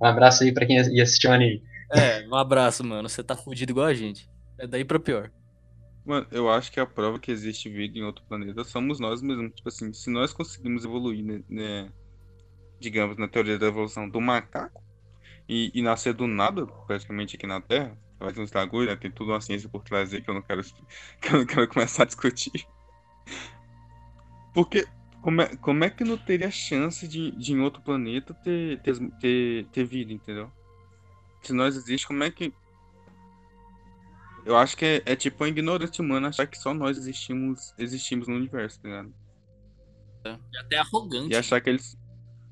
[0.00, 1.62] Um abraço aí pra quem ia assistir o anime.
[1.90, 3.08] É, um abraço, mano.
[3.08, 4.28] Você tá fudido igual a gente.
[4.58, 5.30] É daí pra pior.
[6.04, 9.52] Mano, eu acho que a prova que existe vida em outro planeta somos nós mesmos.
[9.54, 11.92] Tipo assim, se nós conseguimos evoluir, né, né,
[12.80, 14.82] digamos, na teoria da evolução do macaco
[15.48, 18.96] e, e nascer do nada, praticamente aqui na Terra, faz uns bagulho, né?
[18.96, 20.62] Tem tudo uma ciência por trás aí que eu não quero,
[21.20, 22.66] que eu não quero começar a discutir.
[24.54, 24.86] Porque
[25.22, 28.98] como é, como é que não teria chance de, de em outro planeta ter, ter,
[29.20, 30.50] ter, ter vida, entendeu?
[31.42, 32.52] Se nós existimos, como é que.
[34.44, 38.28] Eu acho que é, é tipo a ignorância humana achar que só nós existimos, existimos
[38.28, 39.14] no universo, tá ligado?
[40.26, 41.32] É até arrogante.
[41.32, 41.96] E achar que eles.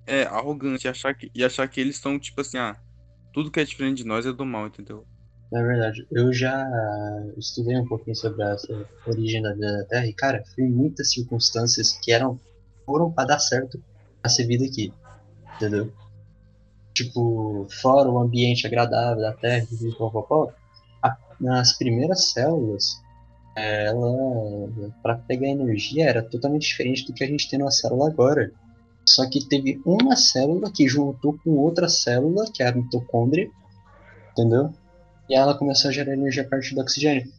[0.06, 2.76] É, arrogante, e achar que, e achar que eles são tipo assim, ah,
[3.32, 5.04] tudo que é diferente de nós é do mal, entendeu?
[5.52, 6.64] Na verdade, eu já
[7.36, 8.68] estudei um pouquinho sobre essa
[9.06, 12.40] origem da vida da Terra e, cara, foi muitas circunstâncias que eram
[12.86, 13.82] foram pra dar certo
[14.22, 14.92] a ser vida aqui,
[15.56, 15.92] entendeu?
[16.94, 20.54] Tipo, fora o ambiente agradável da Terra, e popopó, a-
[21.40, 23.00] nas primeiras células,
[23.56, 28.08] é, ela, para pegar energia, era totalmente diferente do que a gente tem na célula
[28.08, 28.52] agora.
[29.04, 33.50] Só que teve uma célula que juntou com outra célula, que é a mitocôndria,
[34.32, 34.72] entendeu?
[35.28, 37.30] E ela começou a gerar energia a partir do oxigênio.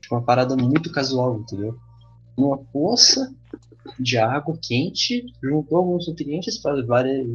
[0.00, 1.76] Tipo, uma parada muito casual, entendeu?
[2.38, 3.34] Numa poça
[3.98, 6.82] de água quente, juntou alguns nutrientes para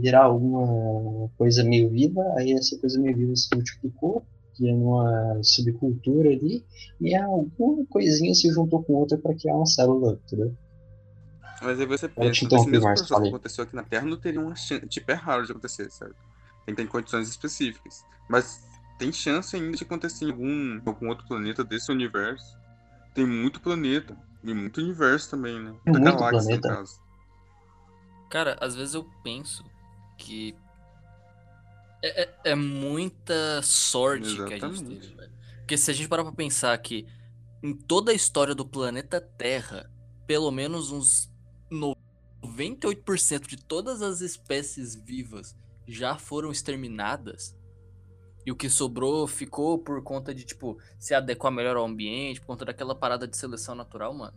[0.01, 4.23] virar alguma coisa meio viva, aí essa coisa meio viva se multiplicou,
[4.61, 6.63] criando uma subcultura ali,
[6.99, 10.55] e alguma coisinha se juntou com outra para criar uma célula, entendeu?
[11.61, 13.29] Mas aí você pensa, esse interrompi, mesmo processo que falei.
[13.29, 14.87] aconteceu aqui na Terra não teria uma chance.
[14.87, 16.15] Tipo, é raro de acontecer, certo?
[16.65, 18.03] Tem que ter condições específicas.
[18.27, 18.63] Mas
[18.97, 22.57] tem chance ainda de acontecer em algum, algum outro planeta desse universo.
[23.13, 24.17] Tem muito planeta.
[24.43, 25.75] E muito universo também, né?
[25.83, 26.69] Tem Muita muito galáxia, planeta.
[26.69, 27.01] no caso.
[28.29, 29.63] Cara, às vezes eu penso
[30.17, 30.55] que
[32.03, 34.99] é, é- é muita sorte que a gente Exatamente.
[35.01, 35.31] teve, velho.
[35.57, 37.05] Porque se a gente parar pra pensar que
[37.63, 39.89] em toda a história do planeta Terra,
[40.27, 41.29] pelo menos uns
[42.43, 45.55] 98% de todas as espécies vivas
[45.87, 47.55] já foram exterminadas.
[48.45, 52.47] E o que sobrou ficou por conta de, tipo, se adequar melhor ao ambiente, por
[52.47, 54.33] conta daquela parada de seleção natural, mano.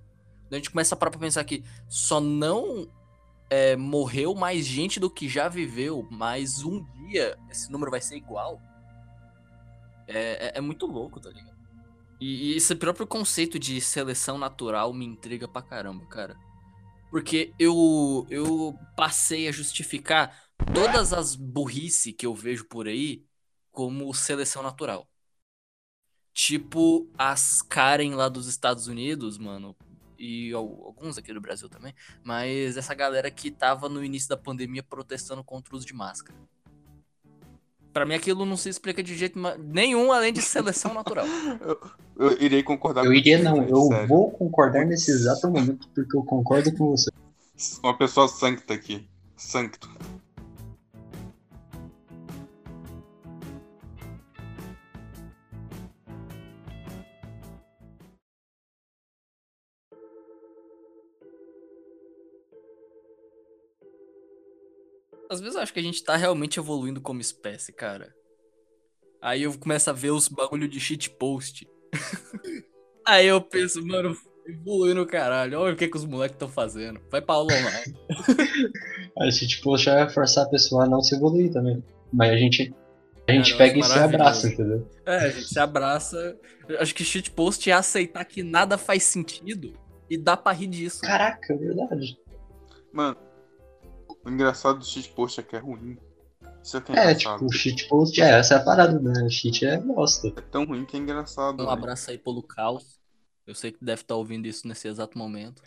[0.46, 2.86] Então a gente começa a parar pra pensar que só não
[3.50, 8.16] é, morreu mais gente do que já viveu, mas um dia esse número vai ser
[8.16, 8.60] igual.
[10.06, 11.54] É, é, é muito louco, tá ligado?
[12.20, 16.36] E, e esse próprio conceito de seleção natural me intriga pra caramba, cara.
[17.10, 23.24] Porque eu, eu passei a justificar todas as burrice que eu vejo por aí
[23.70, 25.08] como seleção natural.
[26.32, 29.76] Tipo as Karen lá dos Estados Unidos, mano,
[30.24, 34.36] e al- alguns aqui do Brasil também, mas essa galera que tava no início da
[34.36, 36.36] pandemia protestando contra o uso de máscara.
[37.92, 41.26] Pra mim aquilo não se explica de jeito nenhum além de seleção natural.
[42.16, 44.08] Eu irei concordar Eu iria contigo, não, eu sério.
[44.08, 47.10] vou concordar nesse exato momento porque eu concordo com você.
[47.82, 49.08] Uma pessoa sancta aqui.
[49.36, 49.88] Sancto.
[65.34, 68.14] Às vezes eu acho que a gente tá realmente evoluindo como espécie, cara.
[69.20, 71.66] Aí eu começo a ver os bagulho de shitpost.
[73.06, 74.16] Aí eu penso, mano,
[74.46, 75.58] evoluindo no caralho.
[75.58, 77.00] Olha o que, que os moleques estão fazendo.
[77.10, 77.98] Vai pra aula online.
[79.18, 81.82] A poxa vai forçar a pessoa a não se evoluir também.
[82.12, 82.74] Mas a gente,
[83.28, 84.88] a gente eu pega e acho se abraça, entendeu?
[85.06, 86.36] É, a gente se abraça.
[86.68, 89.72] Eu Acho que shitpost é aceitar que nada faz sentido
[90.10, 91.00] e dá pra rir disso.
[91.00, 92.18] Caraca, é verdade.
[92.92, 93.16] Mano,
[94.24, 95.96] o engraçado do shitpost é que é ruim.
[96.62, 97.38] Isso é que é, É, engraçado.
[97.40, 99.28] tipo, shitpost, é, essa é a parada, né?
[99.28, 100.28] Shit é bosta.
[100.28, 101.54] É tão ruim que é engraçado.
[101.54, 101.70] Um velho.
[101.70, 102.98] abraço aí pelo caos.
[103.46, 105.62] Eu sei que deve estar ouvindo isso nesse exato momento.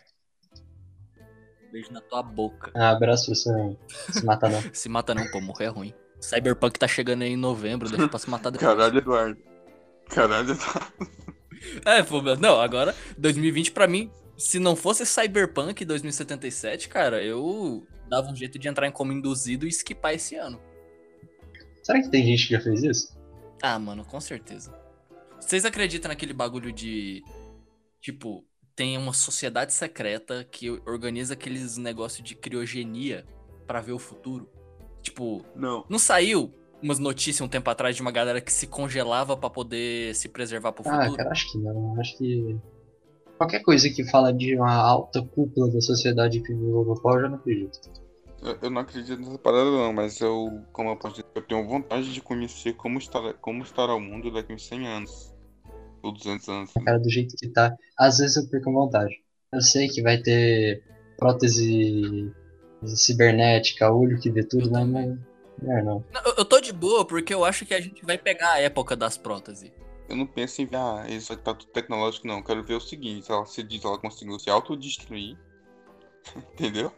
[1.71, 2.71] Beijo na tua boca.
[2.75, 3.77] Ah, abraço pra você não
[4.11, 4.61] se matar não.
[4.73, 5.93] Se mata não, pô, morrer é ruim.
[6.19, 8.67] Cyberpunk tá chegando aí em novembro, deixa pra se matar depois.
[8.71, 9.39] Caralho, Eduardo.
[10.09, 10.97] Caralho, Eduardo.
[11.85, 17.85] É, pô, meu- não, agora 2020 pra mim, se não fosse Cyberpunk 2077, cara, eu
[18.09, 20.59] dava um jeito de entrar em coma induzido e skipar esse ano.
[21.83, 23.17] Será que tem gente que já fez isso?
[23.61, 24.73] Ah, mano, com certeza.
[25.39, 27.23] Vocês acreditam naquele bagulho de.
[28.01, 28.43] Tipo,
[28.75, 33.25] tem uma sociedade secreta que organiza aqueles negócios de criogenia
[33.65, 34.49] pra ver o futuro?
[35.01, 35.85] Tipo, Não.
[35.89, 40.13] não saiu umas notícias um tempo atrás de uma galera que se congelava pra poder
[40.15, 41.17] se preservar pro Ah, futuro?
[41.17, 41.99] cara, acho que não.
[41.99, 42.57] Acho que.
[43.37, 47.29] Qualquer coisa que fala de uma alta cúpula da sociedade que o pau, eu já
[47.29, 47.79] não acredito.
[48.41, 51.67] Eu, eu não acredito nessa parada não, mas eu, como eu posso dizer, eu tenho
[51.67, 55.33] vontade de conhecer como estará, como estará o mundo daqui uns 100 anos.
[56.03, 56.71] Ou 200 anos.
[56.85, 59.15] Cara, do jeito que tá, às vezes eu perco a vontade.
[59.51, 60.83] Eu sei que vai ter
[61.17, 62.31] prótese
[62.85, 65.17] cibernética, olho que vê tudo, Eu mas.
[65.61, 65.83] Não, é.
[65.83, 68.59] Não, eu- eu tô de boa porque eu acho que a gente vai pegar a
[68.59, 69.71] época das próteses.
[70.09, 72.37] Eu não penso em ver, ah, isso vai estar tudo tecnológico, não.
[72.37, 75.37] Eu quero ver o seguinte, se ela se diz ela conseguiu se autodestruir,
[76.53, 76.91] entendeu?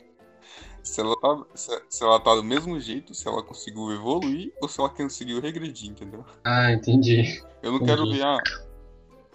[0.84, 4.67] Se ela, tá, se, se ela tá do mesmo jeito, se ela conseguiu evoluir ou
[4.67, 6.24] se ela conseguiu regredir, entendeu?
[6.43, 7.43] Ah, entendi.
[7.62, 8.17] Eu não quero Entendi.
[8.17, 8.38] ver, ah,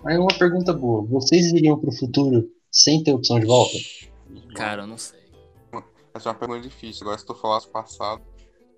[0.05, 1.03] Aí uma pergunta boa.
[1.07, 3.79] Vocês iriam pro futuro sem ter opção de volta?
[4.55, 5.19] Cara, eu não sei.
[6.15, 7.03] Essa é uma pergunta difícil.
[7.03, 8.23] Agora, se tu falasse passado,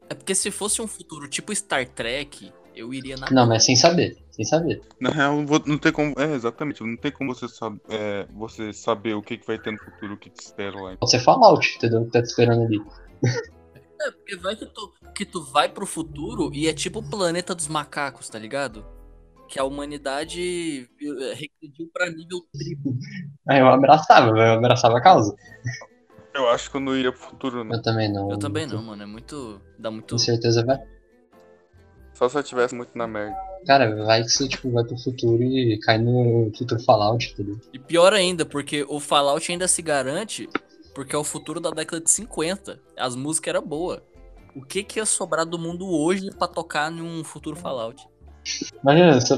[0.09, 3.29] É porque se fosse um futuro tipo Star Trek, eu iria na.
[3.31, 4.17] Não, mas sem saber.
[4.37, 4.83] Sem saber.
[5.01, 6.13] Na real, não tem como.
[6.19, 6.83] É, exatamente.
[6.83, 10.13] Não tem como você, sab, é, você saber o que, que vai ter no futuro,
[10.13, 10.95] o que te espera lá.
[10.99, 12.03] Pode ser Fallout, entendeu?
[12.03, 12.79] O que tá te esperando ali.
[13.99, 17.55] É, porque vai que tu, que tu vai pro futuro e é tipo o planeta
[17.55, 18.85] dos macacos, tá ligado?
[19.49, 22.95] Que a humanidade eh, regrediu pra nível triplo.
[23.49, 25.35] Aí eu abraçava, eu abraçava a causa.
[26.35, 27.75] Eu acho que eu não iria pro futuro, não.
[27.75, 28.31] Eu também não.
[28.31, 29.03] Eu também não, mano.
[29.03, 29.59] É muito.
[29.79, 30.13] Dá muito.
[30.13, 30.79] Com certeza vai.
[32.17, 33.37] Só se eu tivesse muito na merda.
[33.67, 37.61] Cara, vai que você tipo, vai pro futuro e cai no futuro Fallout, entendeu?
[37.73, 40.49] E pior ainda, porque o Fallout ainda se garante
[40.95, 42.81] porque é o futuro da década de 50.
[42.97, 44.01] As músicas eram boas.
[44.55, 48.03] O que que ia sobrar do mundo hoje pra tocar num futuro Fallout?
[48.83, 49.37] Imagina, você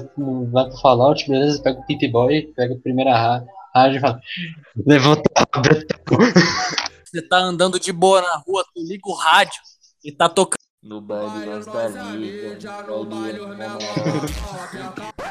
[0.52, 4.20] vai pro Fallout, beleza, pega o Pip Boy, pega a primeira ra- rádio e fala.
[4.86, 5.62] Levanta a.
[7.04, 9.60] Você tá andando de boa na rua, tu liga o rádio
[10.04, 10.57] e tá tocando.
[10.82, 12.56] No baile nós da liga.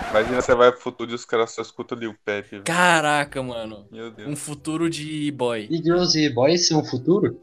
[0.10, 2.50] Imagina você vai pro futuro e os caras só escutam ali o Pepe.
[2.52, 2.64] velho.
[2.64, 3.88] Caraca, mano.
[3.90, 4.30] Meu Deus.
[4.30, 5.68] Um futuro de boy.
[5.72, 7.40] E Girls e Boys são o futuro?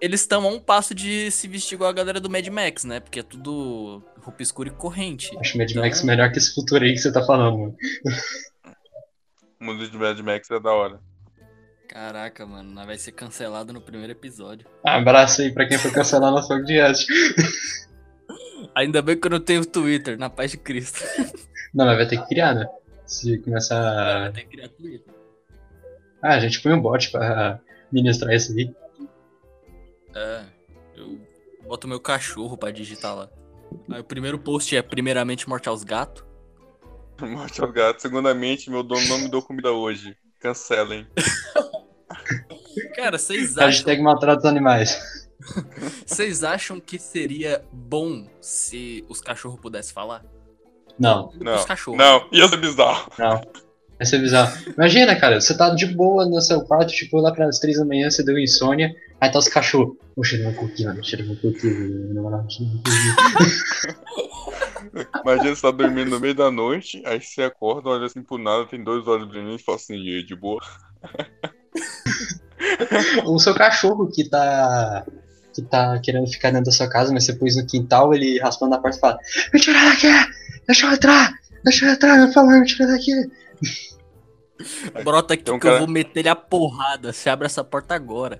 [0.00, 3.00] Eles estão a um passo de se vestir igual a galera do Mad Max, né?
[3.00, 5.36] Porque é tudo roupa escura e corrente.
[5.38, 7.76] Acho Mad Então- Max melhor que esse futuro aí que você tá falando, mano.
[9.60, 11.00] O mundo de Mad Max é da hora.
[11.90, 14.64] Caraca, mano, nós vai ser cancelado no primeiro episódio.
[14.84, 17.04] Abraço aí pra quem foi cancelar nosso podcast.
[18.76, 21.02] Ainda bem que eu não tenho Twitter, na paz de Cristo.
[21.74, 22.68] Não, mas vai ter que criar, né?
[23.04, 24.20] Se começar.
[24.20, 25.12] Vai ter que criar Twitter.
[26.22, 27.58] Ah, a gente põe um bot pra
[27.90, 28.72] ministrar isso aí.
[30.14, 30.44] É,
[30.94, 31.18] eu
[31.66, 33.28] boto meu cachorro pra digitar lá.
[33.90, 36.24] Aí o primeiro post é primeiramente morte aos gatos.
[37.20, 38.00] Morte ao gato.
[38.00, 40.16] Segundamente, meu dono não me deu comida hoje.
[40.38, 41.04] Cancelem.
[43.00, 45.00] Cara, vocês acham, Hashtag maltrata os animais.
[46.04, 50.22] vocês acham que seria bom se os cachorros pudessem falar?
[50.98, 51.56] Não, Não.
[51.56, 51.98] Os cachorros.
[51.98, 53.10] Não, ia ser bizarro.
[53.18, 53.40] não.
[53.96, 54.54] Vai ser bizarro.
[54.76, 58.10] Imagina, cara, você tá de boa no seu quarto, tipo, lá pras três da manhã,
[58.10, 59.96] você deu insônia, aí tá os cachorros.
[60.14, 61.68] Ô, cheiro meu cookie, mano, cheiro meu cookie,
[62.14, 64.00] na moral, cheiro meu cookie.
[65.22, 68.66] Imagina você tá dormindo no meio da noite, aí você acorda, olha assim pro nada,
[68.66, 70.60] tem dois olhos brilhando e fala assim, de boa.
[73.26, 75.04] O seu cachorro que tá.
[75.54, 78.74] que tá querendo ficar dentro da sua casa, mas você pôs no quintal, ele raspando
[78.74, 79.18] a porta e fala:
[79.52, 80.08] Me tira daqui!
[80.66, 81.32] Deixa eu entrar!
[81.64, 83.12] Deixa eu entrar, eu falo, me tira daqui!
[85.04, 87.12] Brota aqui um que eu cara- vou meter ele a porrada.
[87.12, 88.38] Você abre essa porta agora.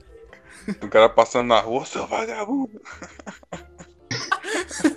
[0.83, 2.81] O cara passando na rua, seu vagabundo.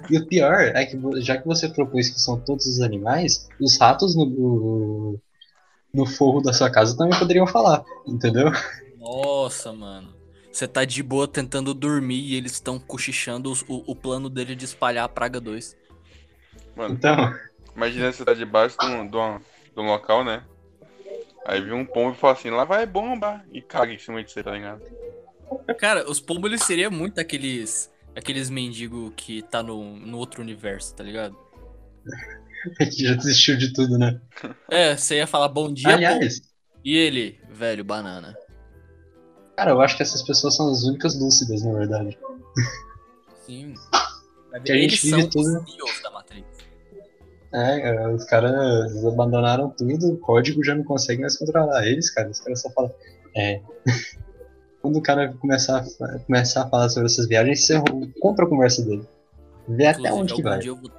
[0.10, 3.78] E o pior é que, já que você propôs que são todos os animais, os
[3.78, 5.20] ratos no,
[5.94, 8.52] no forro da sua casa também poderiam falar, entendeu?
[9.04, 10.16] Nossa, mano.
[10.52, 14.56] Você tá de boa tentando dormir e eles estão cochichando os- o, o plano dele
[14.56, 15.76] de espalhar a Praga 2.
[16.76, 17.16] Mano, Então,
[17.76, 20.46] imagina você tá debaixo de um, de um, de um local, né?
[21.46, 23.44] Aí vem um pombo e fala assim, lá vai bomba.
[23.52, 24.84] E caga em cima de você, tá ligado?
[25.78, 27.92] Cara, os pombos eles seriam muito aqueles.
[28.16, 31.36] Aqueles mendigos que tá no, no outro universo, tá ligado?
[32.80, 34.20] a gente já desistiu de tudo, né?
[34.70, 36.26] É, você ia falar bom dia, pombo.
[36.26, 36.42] Aliás,
[36.84, 38.38] E ele, velho, banana.
[39.56, 42.18] Cara, eu acho que essas pessoas são as únicas lúcidas, na verdade.
[43.46, 43.74] Sim.
[44.64, 45.66] Que a gente vive tudo-.
[47.52, 52.30] É, cara, os caras abandonaram tudo, o código já não consegue mais controlar eles, cara.
[52.30, 52.94] Os caras só falam.
[53.36, 53.62] É.
[54.80, 57.82] Quando o cara começar a, começar a falar sobre essas viagens, você
[58.20, 59.08] compra a conversa dele.
[59.68, 60.60] Vê até Inclusive, onde que vai.
[60.60, 60.92] dia eu vou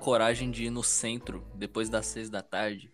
[0.00, 2.90] coragem de ir no centro, depois das seis da tarde,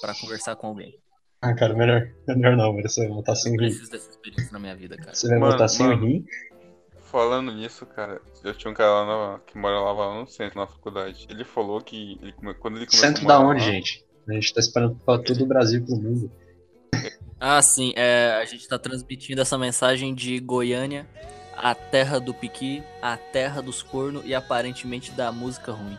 [0.00, 0.98] pra conversar com alguém.
[1.40, 2.88] Ah, cara, melhor, melhor não, velho.
[2.88, 3.66] Você vai voltar sem Eu rir.
[3.68, 5.14] preciso dessa experiência na minha vida, cara.
[5.14, 6.04] Você vai Mano, voltar sem mano.
[6.06, 6.24] rir.
[7.10, 10.66] Falando nisso, cara, eu tinha um cara lá no- que morava lá no centro, na
[10.66, 11.26] faculdade.
[11.30, 14.04] Ele falou que ele quando ele começou Centro a da onde, lá- gente?
[14.28, 16.30] A gente tá esperando pra todo o Brasil e pro mundo.
[17.40, 21.06] Ah, sim, é, a gente tá transmitindo essa mensagem de Goiânia,
[21.56, 25.98] a terra do piqui, a terra dos cornos e aparentemente da música ruim.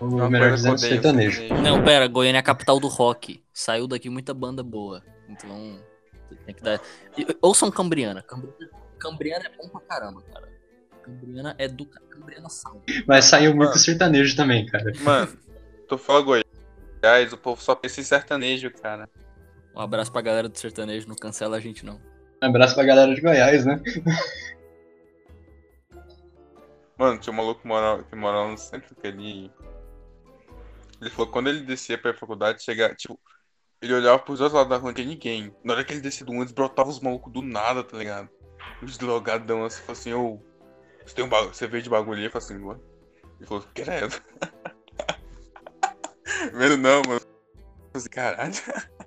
[0.00, 1.42] Ou Uma melhor dizendo, odeio, sertanejo.
[1.54, 3.42] Não, pera, Goiânia é a capital do rock.
[3.52, 5.02] Saiu daqui muita banda boa.
[5.28, 5.78] Então,
[6.46, 6.80] tem que dar.
[7.42, 8.22] Ouçam Cambriana.
[8.22, 8.56] Cambriana,
[8.98, 10.48] Cambriana é bom pra caramba, cara.
[11.02, 11.84] Cambriana é do.
[11.86, 13.04] Cambriana salve.
[13.06, 13.78] Mas saiu muito Mano.
[13.80, 14.92] sertanejo também, cara.
[15.00, 15.36] Mano,
[15.88, 19.08] tu fala Goiás, o povo só pensa em sertanejo, cara.
[19.74, 22.00] Um abraço pra galera do sertanejo, não cancela a gente não.
[22.42, 23.80] Um abraço pra galera de Goiás, né?
[26.98, 29.50] Mano, tinha um maluco que morava, que morava no centro que ele.
[31.00, 33.20] Ele falou que quando ele descia pra faculdade, chegava, tipo,
[33.80, 35.54] ele olhava pros dois lados da rua, não tinha ninguém.
[35.62, 38.28] Na hora que ele descia do ônibus, brotava os malucos do nada, tá ligado?
[38.82, 40.40] Os drogadão assim, falou assim, ô.
[41.06, 42.20] Você tem um bagulho, você veio de bagulho?
[42.22, 42.76] Eu falei assim, ué.
[43.38, 44.22] Ele falou, credo.
[46.52, 47.20] Vendo não, mano.
[47.94, 48.52] Assim, caralho.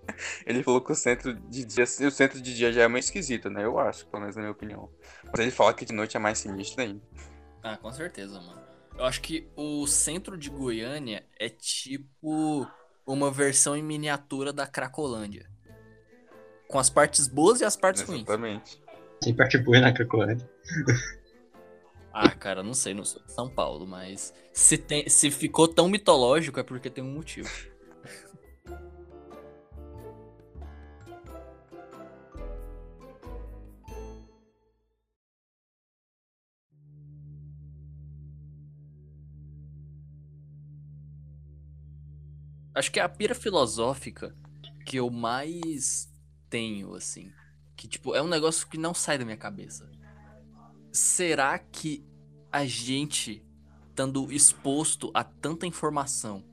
[0.46, 3.50] Ele falou que o centro de dia, o centro de dia já é meio esquisito,
[3.50, 3.64] né?
[3.64, 4.90] Eu acho, pelo menos na minha opinião.
[5.26, 7.02] Mas ele fala que de noite é mais sinistro ainda.
[7.64, 8.62] Ah, com certeza, mano.
[8.98, 12.68] Eu acho que o centro de Goiânia é tipo
[13.06, 15.50] uma versão em miniatura da Cracolândia.
[16.68, 18.22] Com as partes boas e as partes ruins.
[18.22, 18.82] Exatamente.
[19.24, 20.50] Sem parte boa na Cracolândia.
[22.14, 25.88] Ah, cara, não sei, não sou de São Paulo, mas se, tem, se ficou tão
[25.88, 27.50] mitológico é porque tem um motivo.
[42.82, 44.36] Acho que é a pira filosófica
[44.88, 46.12] que eu mais
[46.50, 47.32] tenho, assim.
[47.76, 49.88] Que, tipo, é um negócio que não sai da minha cabeça.
[50.92, 52.04] Será que
[52.52, 53.46] a gente,
[53.88, 56.44] estando exposto a tanta informação,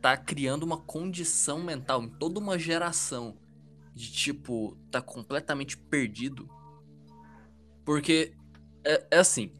[0.00, 3.36] tá criando uma condição mental em toda uma geração
[3.94, 6.48] de, tipo, tá completamente perdido?
[7.84, 8.32] Porque,
[8.82, 9.52] é, é assim,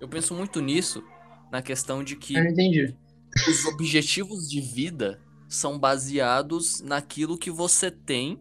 [0.00, 1.04] eu penso muito nisso,
[1.52, 2.96] na questão de que Eu não entendi.
[3.48, 8.40] Os objetivos de vida são baseados naquilo que você tem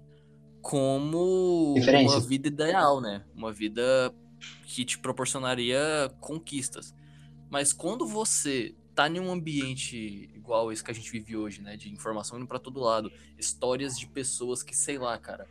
[0.62, 3.24] como uma vida ideal, né?
[3.36, 4.14] Uma vida
[4.66, 5.80] que te proporcionaria
[6.20, 6.94] conquistas.
[7.50, 11.78] Mas quando você tá em um ambiente igual esse que a gente vive hoje, né?
[11.78, 15.48] De informação indo pra todo lado, histórias de pessoas que, sei lá, cara,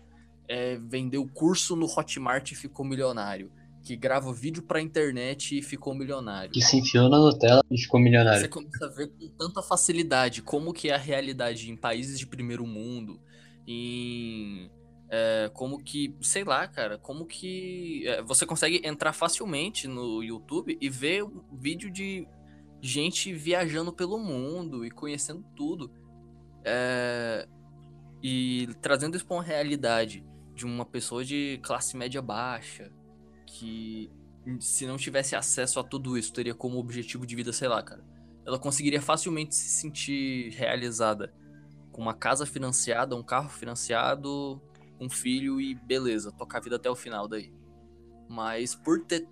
[0.48, 3.52] é, vendeu curso no Hotmart e ficou milionário.
[3.84, 6.50] Que grava vídeo pra internet e ficou milionário.
[6.50, 8.48] Que se enfiou na Nutella e ficou Você milionário.
[8.48, 12.66] começa a ver com tanta facilidade como que é a realidade em países de primeiro
[12.66, 13.20] mundo,
[13.66, 14.70] em
[15.10, 20.76] é, como que, sei lá, cara, como que é, você consegue entrar facilmente no YouTube
[20.80, 22.26] e ver um vídeo de
[22.80, 25.90] gente viajando pelo mundo e conhecendo tudo.
[26.64, 27.46] É,
[28.22, 32.90] e trazendo isso pra uma realidade de uma pessoa de classe média baixa,
[33.54, 34.10] que
[34.58, 38.04] se não tivesse acesso a tudo isso, teria como objetivo de vida, sei lá, cara.
[38.44, 41.32] Ela conseguiria facilmente se sentir realizada
[41.92, 44.60] com uma casa financiada, um carro financiado,
[45.00, 47.52] um filho e beleza, tocar a vida até o final daí.
[48.28, 49.26] Mas por ter.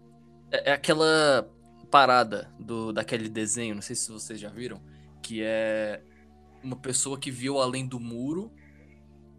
[0.51, 1.51] É, é aquela
[1.91, 4.81] parada do, daquele desenho, não sei se vocês já viram,
[5.21, 6.03] que é
[6.63, 8.53] uma pessoa que viu além do muro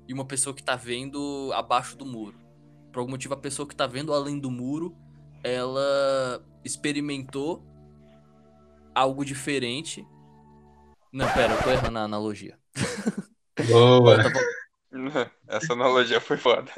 [0.07, 2.42] e uma pessoa que tá vendo abaixo do muro.
[2.93, 4.95] Por algum motivo, a pessoa que tá vendo além do muro,
[5.43, 7.61] ela experimentou
[8.93, 10.07] algo diferente.
[11.11, 12.57] Não, pera, eu tô errando a analogia.
[13.67, 14.17] Boa.
[14.23, 14.39] Tá.
[15.47, 16.71] Essa analogia foi foda.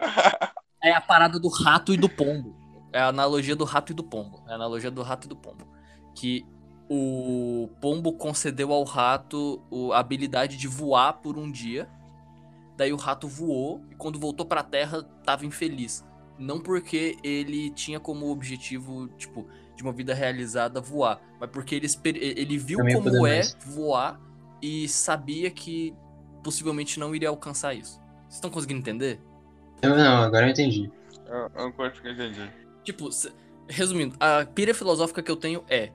[0.80, 2.56] É a parada do rato e do pombo.
[2.92, 4.44] É a analogia do rato e do pombo.
[4.46, 5.66] É a analogia do rato e do pombo.
[6.14, 6.46] Que
[6.88, 9.60] o pombo concedeu ao rato
[9.92, 11.90] a habilidade de voar por um dia.
[12.78, 16.04] Daí o rato voou e quando voltou pra terra tava infeliz.
[16.38, 21.88] Não porque ele tinha como objetivo, tipo, de uma vida realizada voar, mas porque ele,
[22.04, 23.56] ele viu Também ia como é mais.
[23.66, 24.20] voar
[24.62, 25.92] e sabia que
[26.44, 28.00] possivelmente não iria alcançar isso.
[28.20, 29.20] Vocês estão conseguindo entender?
[29.82, 30.88] Eu não, agora eu entendi.
[31.26, 32.48] Eu, eu acho que eu entendi.
[32.84, 33.10] Tipo,
[33.68, 35.90] Resumindo, a pira filosófica que eu tenho é: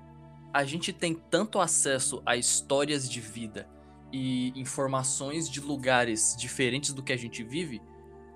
[0.54, 3.68] a gente tem tanto acesso a histórias de vida
[4.14, 7.82] e informações de lugares diferentes do que a gente vive,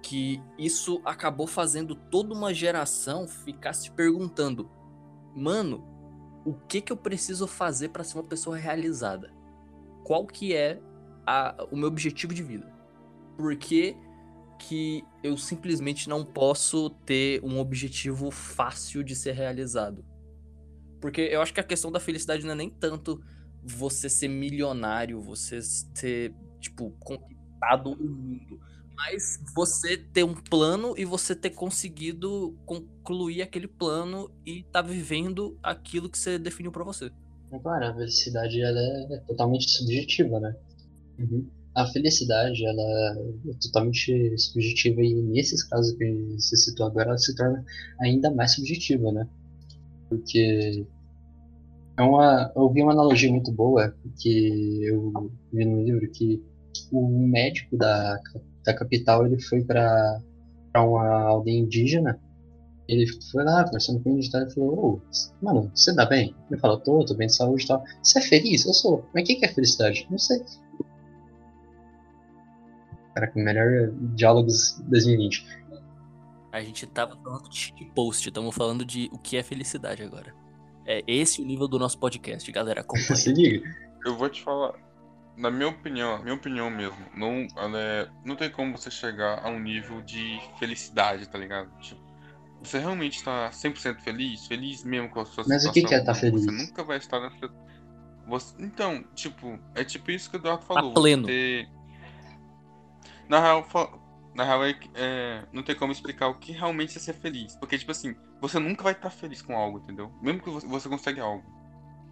[0.02, 4.68] que isso acabou fazendo toda uma geração ficar se perguntando:
[5.36, 5.86] mano,
[6.44, 9.32] o que que eu preciso fazer para ser uma pessoa realizada?
[10.04, 10.82] Qual que é
[11.26, 12.74] a, o meu objetivo de vida?
[13.38, 13.96] Por que,
[14.58, 20.04] que eu simplesmente não posso ter um objetivo fácil de ser realizado?
[21.00, 23.22] Porque eu acho que a questão da felicidade não é nem tanto
[23.64, 25.60] você ser milionário, você
[25.94, 28.60] ter, tipo, conquistado o mundo.
[28.96, 35.58] Mas você ter um plano e você ter conseguido concluir aquele plano e tá vivendo
[35.62, 37.12] aquilo que você definiu para você.
[37.52, 40.56] É claro, a felicidade ela é totalmente subjetiva, né?
[41.20, 41.48] Uhum.
[41.76, 47.36] A felicidade ela é totalmente subjetiva e nesses casos que você citou agora, ela se
[47.36, 47.64] torna
[48.02, 49.30] ainda mais subjetiva, né?
[50.10, 50.88] Porque
[51.98, 56.44] é uma, eu vi uma analogia muito boa que eu vi no livro que
[56.92, 58.20] o médico da,
[58.64, 60.22] da capital ele foi para
[60.76, 62.20] uma aldeia indígena
[62.88, 66.36] ele foi lá conversando com o indígena e falou oh, mano você tá bem?
[66.50, 67.84] Ele falou tô tô bem de saúde e tal.
[68.02, 68.66] Você é feliz?
[68.66, 70.08] Eu sou mas o que é felicidade?
[70.10, 70.42] Não sei.
[73.16, 75.68] Cara com melhor diálogos 2020
[76.52, 80.34] a gente tava falando de post estamos falando de o que é felicidade agora
[80.88, 82.82] é esse o nível do nosso podcast, galera.
[82.82, 83.16] Acompanha.
[83.16, 83.70] Se liga.
[84.06, 84.74] Eu vou te falar.
[85.36, 89.60] Na minha opinião, minha opinião mesmo, não, é, não tem como você chegar a um
[89.60, 91.70] nível de felicidade, tá ligado?
[91.80, 92.02] Tipo,
[92.64, 94.48] você realmente tá 100% feliz?
[94.48, 95.68] Feliz mesmo com a sua Mas situação?
[95.68, 96.44] Mas o que, que é estar tá feliz?
[96.44, 97.54] Você nunca vai estar nessa...
[98.26, 98.56] Você...
[98.60, 100.94] Então, tipo, é tipo isso que o Eduardo falou.
[100.94, 101.28] Tá pleno.
[101.28, 101.70] Ter...
[103.30, 103.68] Na real,
[104.34, 107.56] na real, é, é, não tem como explicar o que realmente é ser feliz.
[107.58, 110.12] Porque, tipo assim, você nunca vai estar feliz com algo, entendeu?
[110.22, 111.44] Mesmo que você, você consegue algo.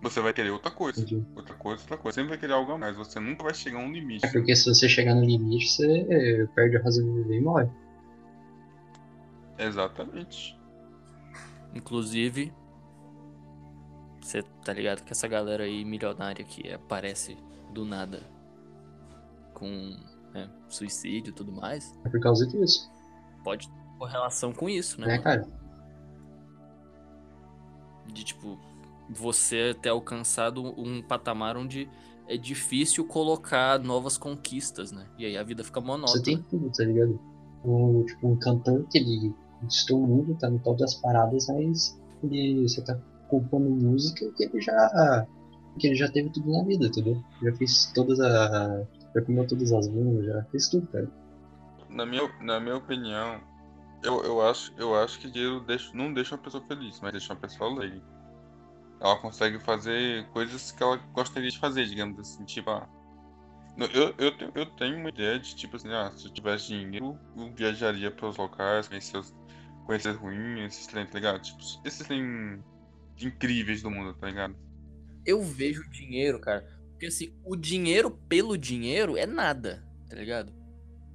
[0.02, 1.02] Você vai querer outra coisa.
[1.02, 1.26] Entendi.
[1.36, 2.16] Outra coisa, outra coisa.
[2.16, 2.96] Sempre vai querer algo a mais.
[2.96, 4.26] Você nunca vai chegar a um limite.
[4.26, 7.70] É porque se você chegar no limite, você perde a razão de viver e morre.
[9.58, 10.60] Exatamente.
[11.74, 12.54] Inclusive,
[14.22, 17.38] você tá ligado que essa galera aí milionária que aparece
[17.72, 18.24] do nada
[19.54, 19.68] com
[20.34, 21.98] né, suicídio e tudo mais.
[22.06, 22.92] É por causa disso.
[23.44, 25.16] Pode ter correlação com isso, né?
[25.16, 25.65] É, cara.
[28.08, 28.58] De tipo,
[29.10, 31.90] você ter alcançado um patamar onde
[32.28, 35.06] é difícil colocar novas conquistas, né?
[35.18, 36.18] E aí a vida fica monótona.
[36.18, 37.20] Você tem tudo, tá ligado?
[37.64, 42.00] Um, tipo, um cantor que ele conquistou o mundo, tá no top das paradas, mas
[42.24, 42.98] ele, você tá
[43.28, 45.28] compondo música que ele já
[45.78, 47.22] que ele já teve tudo na vida, entendeu?
[47.44, 51.10] Já fez todas as já comeu todas as lunas, já fez tudo, cara.
[51.90, 53.40] Na minha, na minha opinião,
[54.04, 57.34] eu, eu, acho, eu acho que dinheiro deixa, não deixa uma pessoa feliz, mas deixa
[57.34, 58.02] uma pessoa alegre.
[59.00, 62.88] Ela consegue fazer coisas que ela gostaria de fazer, digamos assim, tipo, ah,
[63.94, 67.20] eu, eu, tenho, eu tenho uma ideia de, tipo assim, ah, se eu tivesse dinheiro,
[67.36, 69.36] eu viajaria para os locais, conhecer, os,
[69.86, 71.42] conhecer as ruínas, esses trem, tá ligado?
[71.42, 72.64] Tipo, esses trem
[73.22, 74.56] incríveis do mundo, tá ligado?
[75.26, 80.54] Eu vejo dinheiro, cara, porque assim, o dinheiro pelo dinheiro é nada, tá ligado?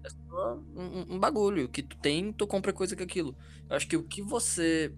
[0.05, 1.69] É só um, um bagulho.
[1.69, 3.35] que tu tem, tu compra coisa com aquilo.
[3.69, 4.93] Eu acho que o que você.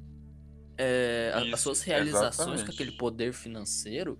[0.79, 2.65] É, Isso, as suas realizações exatamente.
[2.65, 4.19] com aquele poder financeiro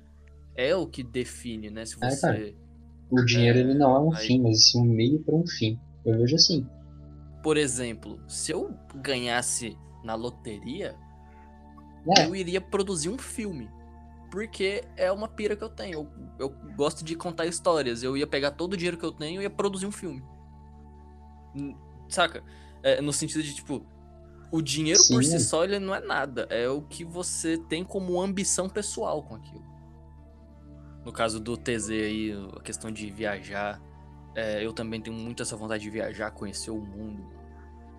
[0.55, 1.85] é o que define, né?
[1.85, 2.27] Se você.
[2.27, 2.55] É,
[3.11, 4.27] o dinheiro é, ele não é um aí...
[4.27, 5.79] fim, mas sim um meio para um fim.
[6.05, 6.67] Eu vejo assim.
[7.43, 10.95] Por exemplo, se eu ganhasse na loteria,
[12.17, 12.27] é.
[12.27, 13.69] eu iria produzir um filme
[14.33, 16.09] porque é uma pira que eu tenho.
[16.39, 18.03] Eu, eu, gosto de contar histórias.
[18.03, 20.23] Eu ia pegar todo o dinheiro que eu tenho e ia produzir um filme.
[22.09, 22.43] Saca?
[22.83, 23.85] É, no sentido de, tipo,
[24.51, 25.15] o dinheiro Sim.
[25.15, 26.47] por si só ele não é nada.
[26.51, 29.65] É o que você tem como ambição pessoal com aquilo.
[31.05, 33.81] No caso do TZ aí, a questão de viajar.
[34.35, 37.25] É, eu também tenho muito essa vontade de viajar, conhecer o mundo.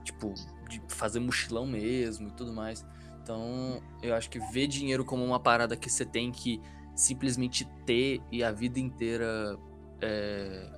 [0.03, 0.33] Tipo,
[0.69, 2.85] de fazer mochilão mesmo e tudo mais.
[3.21, 6.61] Então, eu acho que ver dinheiro como uma parada que você tem que
[6.95, 9.57] simplesmente ter e a vida inteira
[10.01, 10.69] é,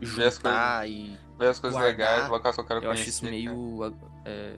[0.00, 1.16] juntar e.
[1.42, 3.92] Ver as coisas guardar, legais, colocar sua cara Eu acho isso meio.
[4.24, 4.54] É,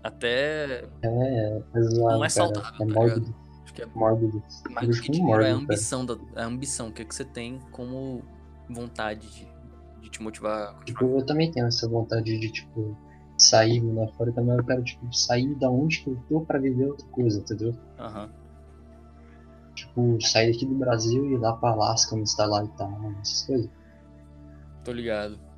[0.00, 0.84] até.
[1.02, 2.72] É, é zoado, não é saudável.
[2.72, 3.34] É tá mórbido.
[3.64, 4.42] Acho que é mórbido.
[4.70, 7.24] Mais do que dinheiro é a ambição, da, a ambição, o que, é que você
[7.24, 8.22] tem como
[8.70, 9.48] vontade de,
[10.02, 10.78] de te motivar.
[10.84, 12.96] Tipo, eu também tenho essa vontade de, tipo,
[13.36, 16.90] sair lá fora também, eu quero tipo, sair da onde que eu tô pra viver
[16.90, 17.74] outra coisa, entendeu?
[17.98, 18.28] Uhum.
[19.74, 23.42] Tipo, sair daqui do Brasil e ir lá pra Alasca, me instalar e tal, essas
[23.42, 23.68] coisas.
[24.84, 25.53] Tô ligado.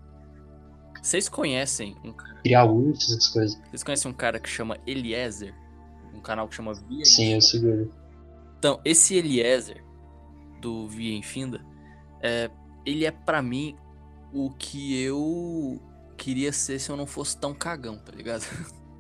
[1.07, 2.35] Vocês conhecem um cara.
[2.41, 3.57] Criar ursos, essas coisas.
[3.71, 5.55] Vocês conhecem um cara que chama Eliezer?
[6.13, 7.93] Um canal que chama Via Sim, eu seguro.
[8.59, 9.85] Então, esse Eliezer
[10.61, 11.65] do Via Infinda,
[12.21, 12.51] é,
[12.85, 13.77] ele é pra mim
[14.33, 15.81] o que eu
[16.17, 18.43] queria ser se eu não fosse tão cagão, tá ligado?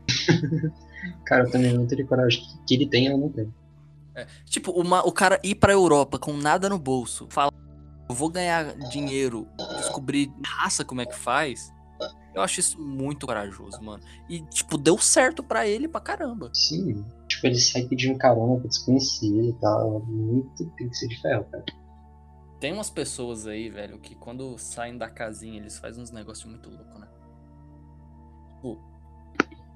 [1.26, 2.40] Cara, eu também não teria coragem.
[2.68, 3.52] Que ele tem, eu não tenho.
[4.44, 7.50] Tipo, uma- o cara ir pra Europa com nada no bolso, falar,
[8.08, 9.48] eu vou ganhar dinheiro,
[9.78, 11.74] descobrir raça como é que faz.
[12.36, 14.02] Eu acho isso muito corajoso, mano.
[14.28, 16.50] E, tipo, deu certo pra ele pra caramba.
[16.52, 17.02] Sim.
[17.26, 20.00] Tipo, ele sai pedindo carona pra desconhecido e tal.
[20.00, 21.64] Muito tem que ser de ferro, cara.
[22.60, 26.68] Tem umas pessoas aí, velho, que quando saem da casinha, eles fazem uns negócios muito
[26.68, 27.08] loucos, né?
[28.54, 28.78] Tipo,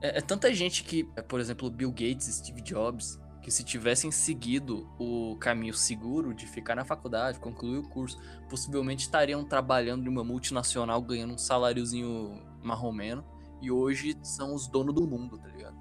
[0.03, 3.65] é, é tanta gente que, é, por exemplo, Bill Gates e Steve Jobs, que se
[3.65, 10.05] tivessem seguido o caminho seguro de ficar na faculdade, concluir o curso, possivelmente estariam trabalhando
[10.05, 13.25] em uma multinacional ganhando um saláriozinho marromeno
[13.61, 15.77] e hoje são os donos do mundo, tá ligado?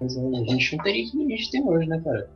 [0.00, 2.30] Mas aí, a gente não teria o que a gente tem hoje, né, cara?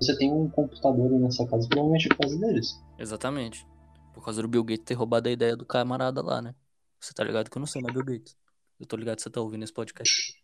[0.00, 2.84] Você tem um computador aí na sua casa, provavelmente é por causa deles.
[2.98, 3.66] Exatamente.
[4.12, 6.54] Por causa do Bill Gates ter roubado a ideia do camarada lá, né?
[7.00, 8.36] Você tá ligado que eu não sei, né, Bill Gates?
[8.78, 10.34] Eu tô ligado que você tá ouvindo esse podcast.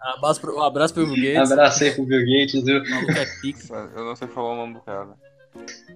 [0.00, 1.50] Abraço pro, um abraço pro Bill Gates.
[1.50, 2.82] Abraço aí pro Bill Gates, viu?
[2.90, 3.74] Maluco é pica.
[3.96, 5.16] Eu não sei falar o nome do cara.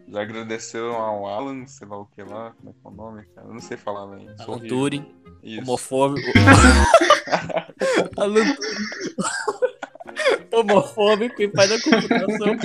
[0.09, 3.23] Já agradeceu ao Alan, sei lá o que lá, como é que é o nome,
[3.35, 3.47] cara?
[3.47, 4.35] Eu não sei falar, velho.
[4.39, 4.59] Alan.
[4.61, 5.61] Turing, Isso.
[5.63, 6.27] homofóbico.
[8.17, 8.89] Alan Turing.
[10.53, 12.57] homofóbico e pai da computação.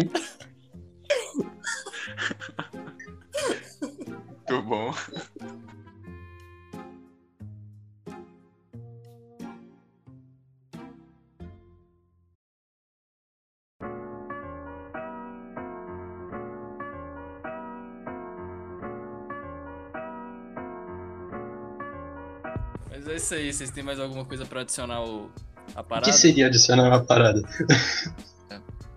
[23.24, 25.32] Isso aí, vocês têm mais alguma coisa pra adicionar o,
[25.76, 26.06] a O parada?
[26.12, 27.42] que seria adicionar uma parada?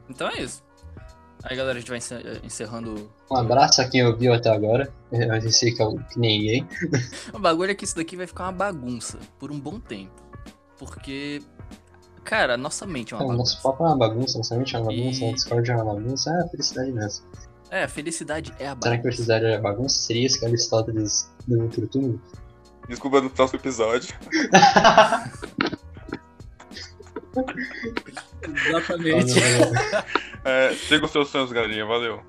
[0.09, 0.63] Então é isso.
[1.43, 3.11] Aí galera, a gente vai encer- encerrando.
[3.31, 4.93] Um abraço a quem ouviu até agora.
[5.13, 6.67] Eu sei que, eu, que ninguém.
[7.33, 10.11] O bagulho é que isso daqui vai ficar uma bagunça por um bom tempo.
[10.79, 11.41] Porque,
[12.25, 13.53] cara, a nossa mente é uma Não, bagunça.
[13.55, 15.95] nosso papo é uma bagunça, nossa mente é uma bagunça, E- o Discord é uma
[15.95, 16.31] bagunça.
[16.31, 17.23] Ah, felicidade nessa.
[17.71, 19.03] É, a felicidade é a Será que a bagunça.
[19.03, 19.99] felicidade é bagunça?
[20.01, 22.21] Seria isso que Aristóteles do outro túmulo?
[22.89, 24.15] Desculpa no próximo episódio.
[28.43, 29.35] Exatamente.
[30.45, 31.85] É, siga os seus sonhos, galerinha.
[31.85, 32.23] Valeu.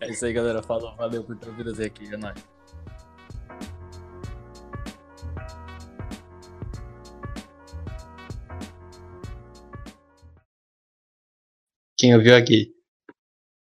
[0.00, 0.62] É isso aí, galera.
[0.62, 2.12] Falou, valeu por ter ouvido até aqui.
[2.12, 2.36] É nóis.
[11.98, 12.75] Quem ouviu aqui?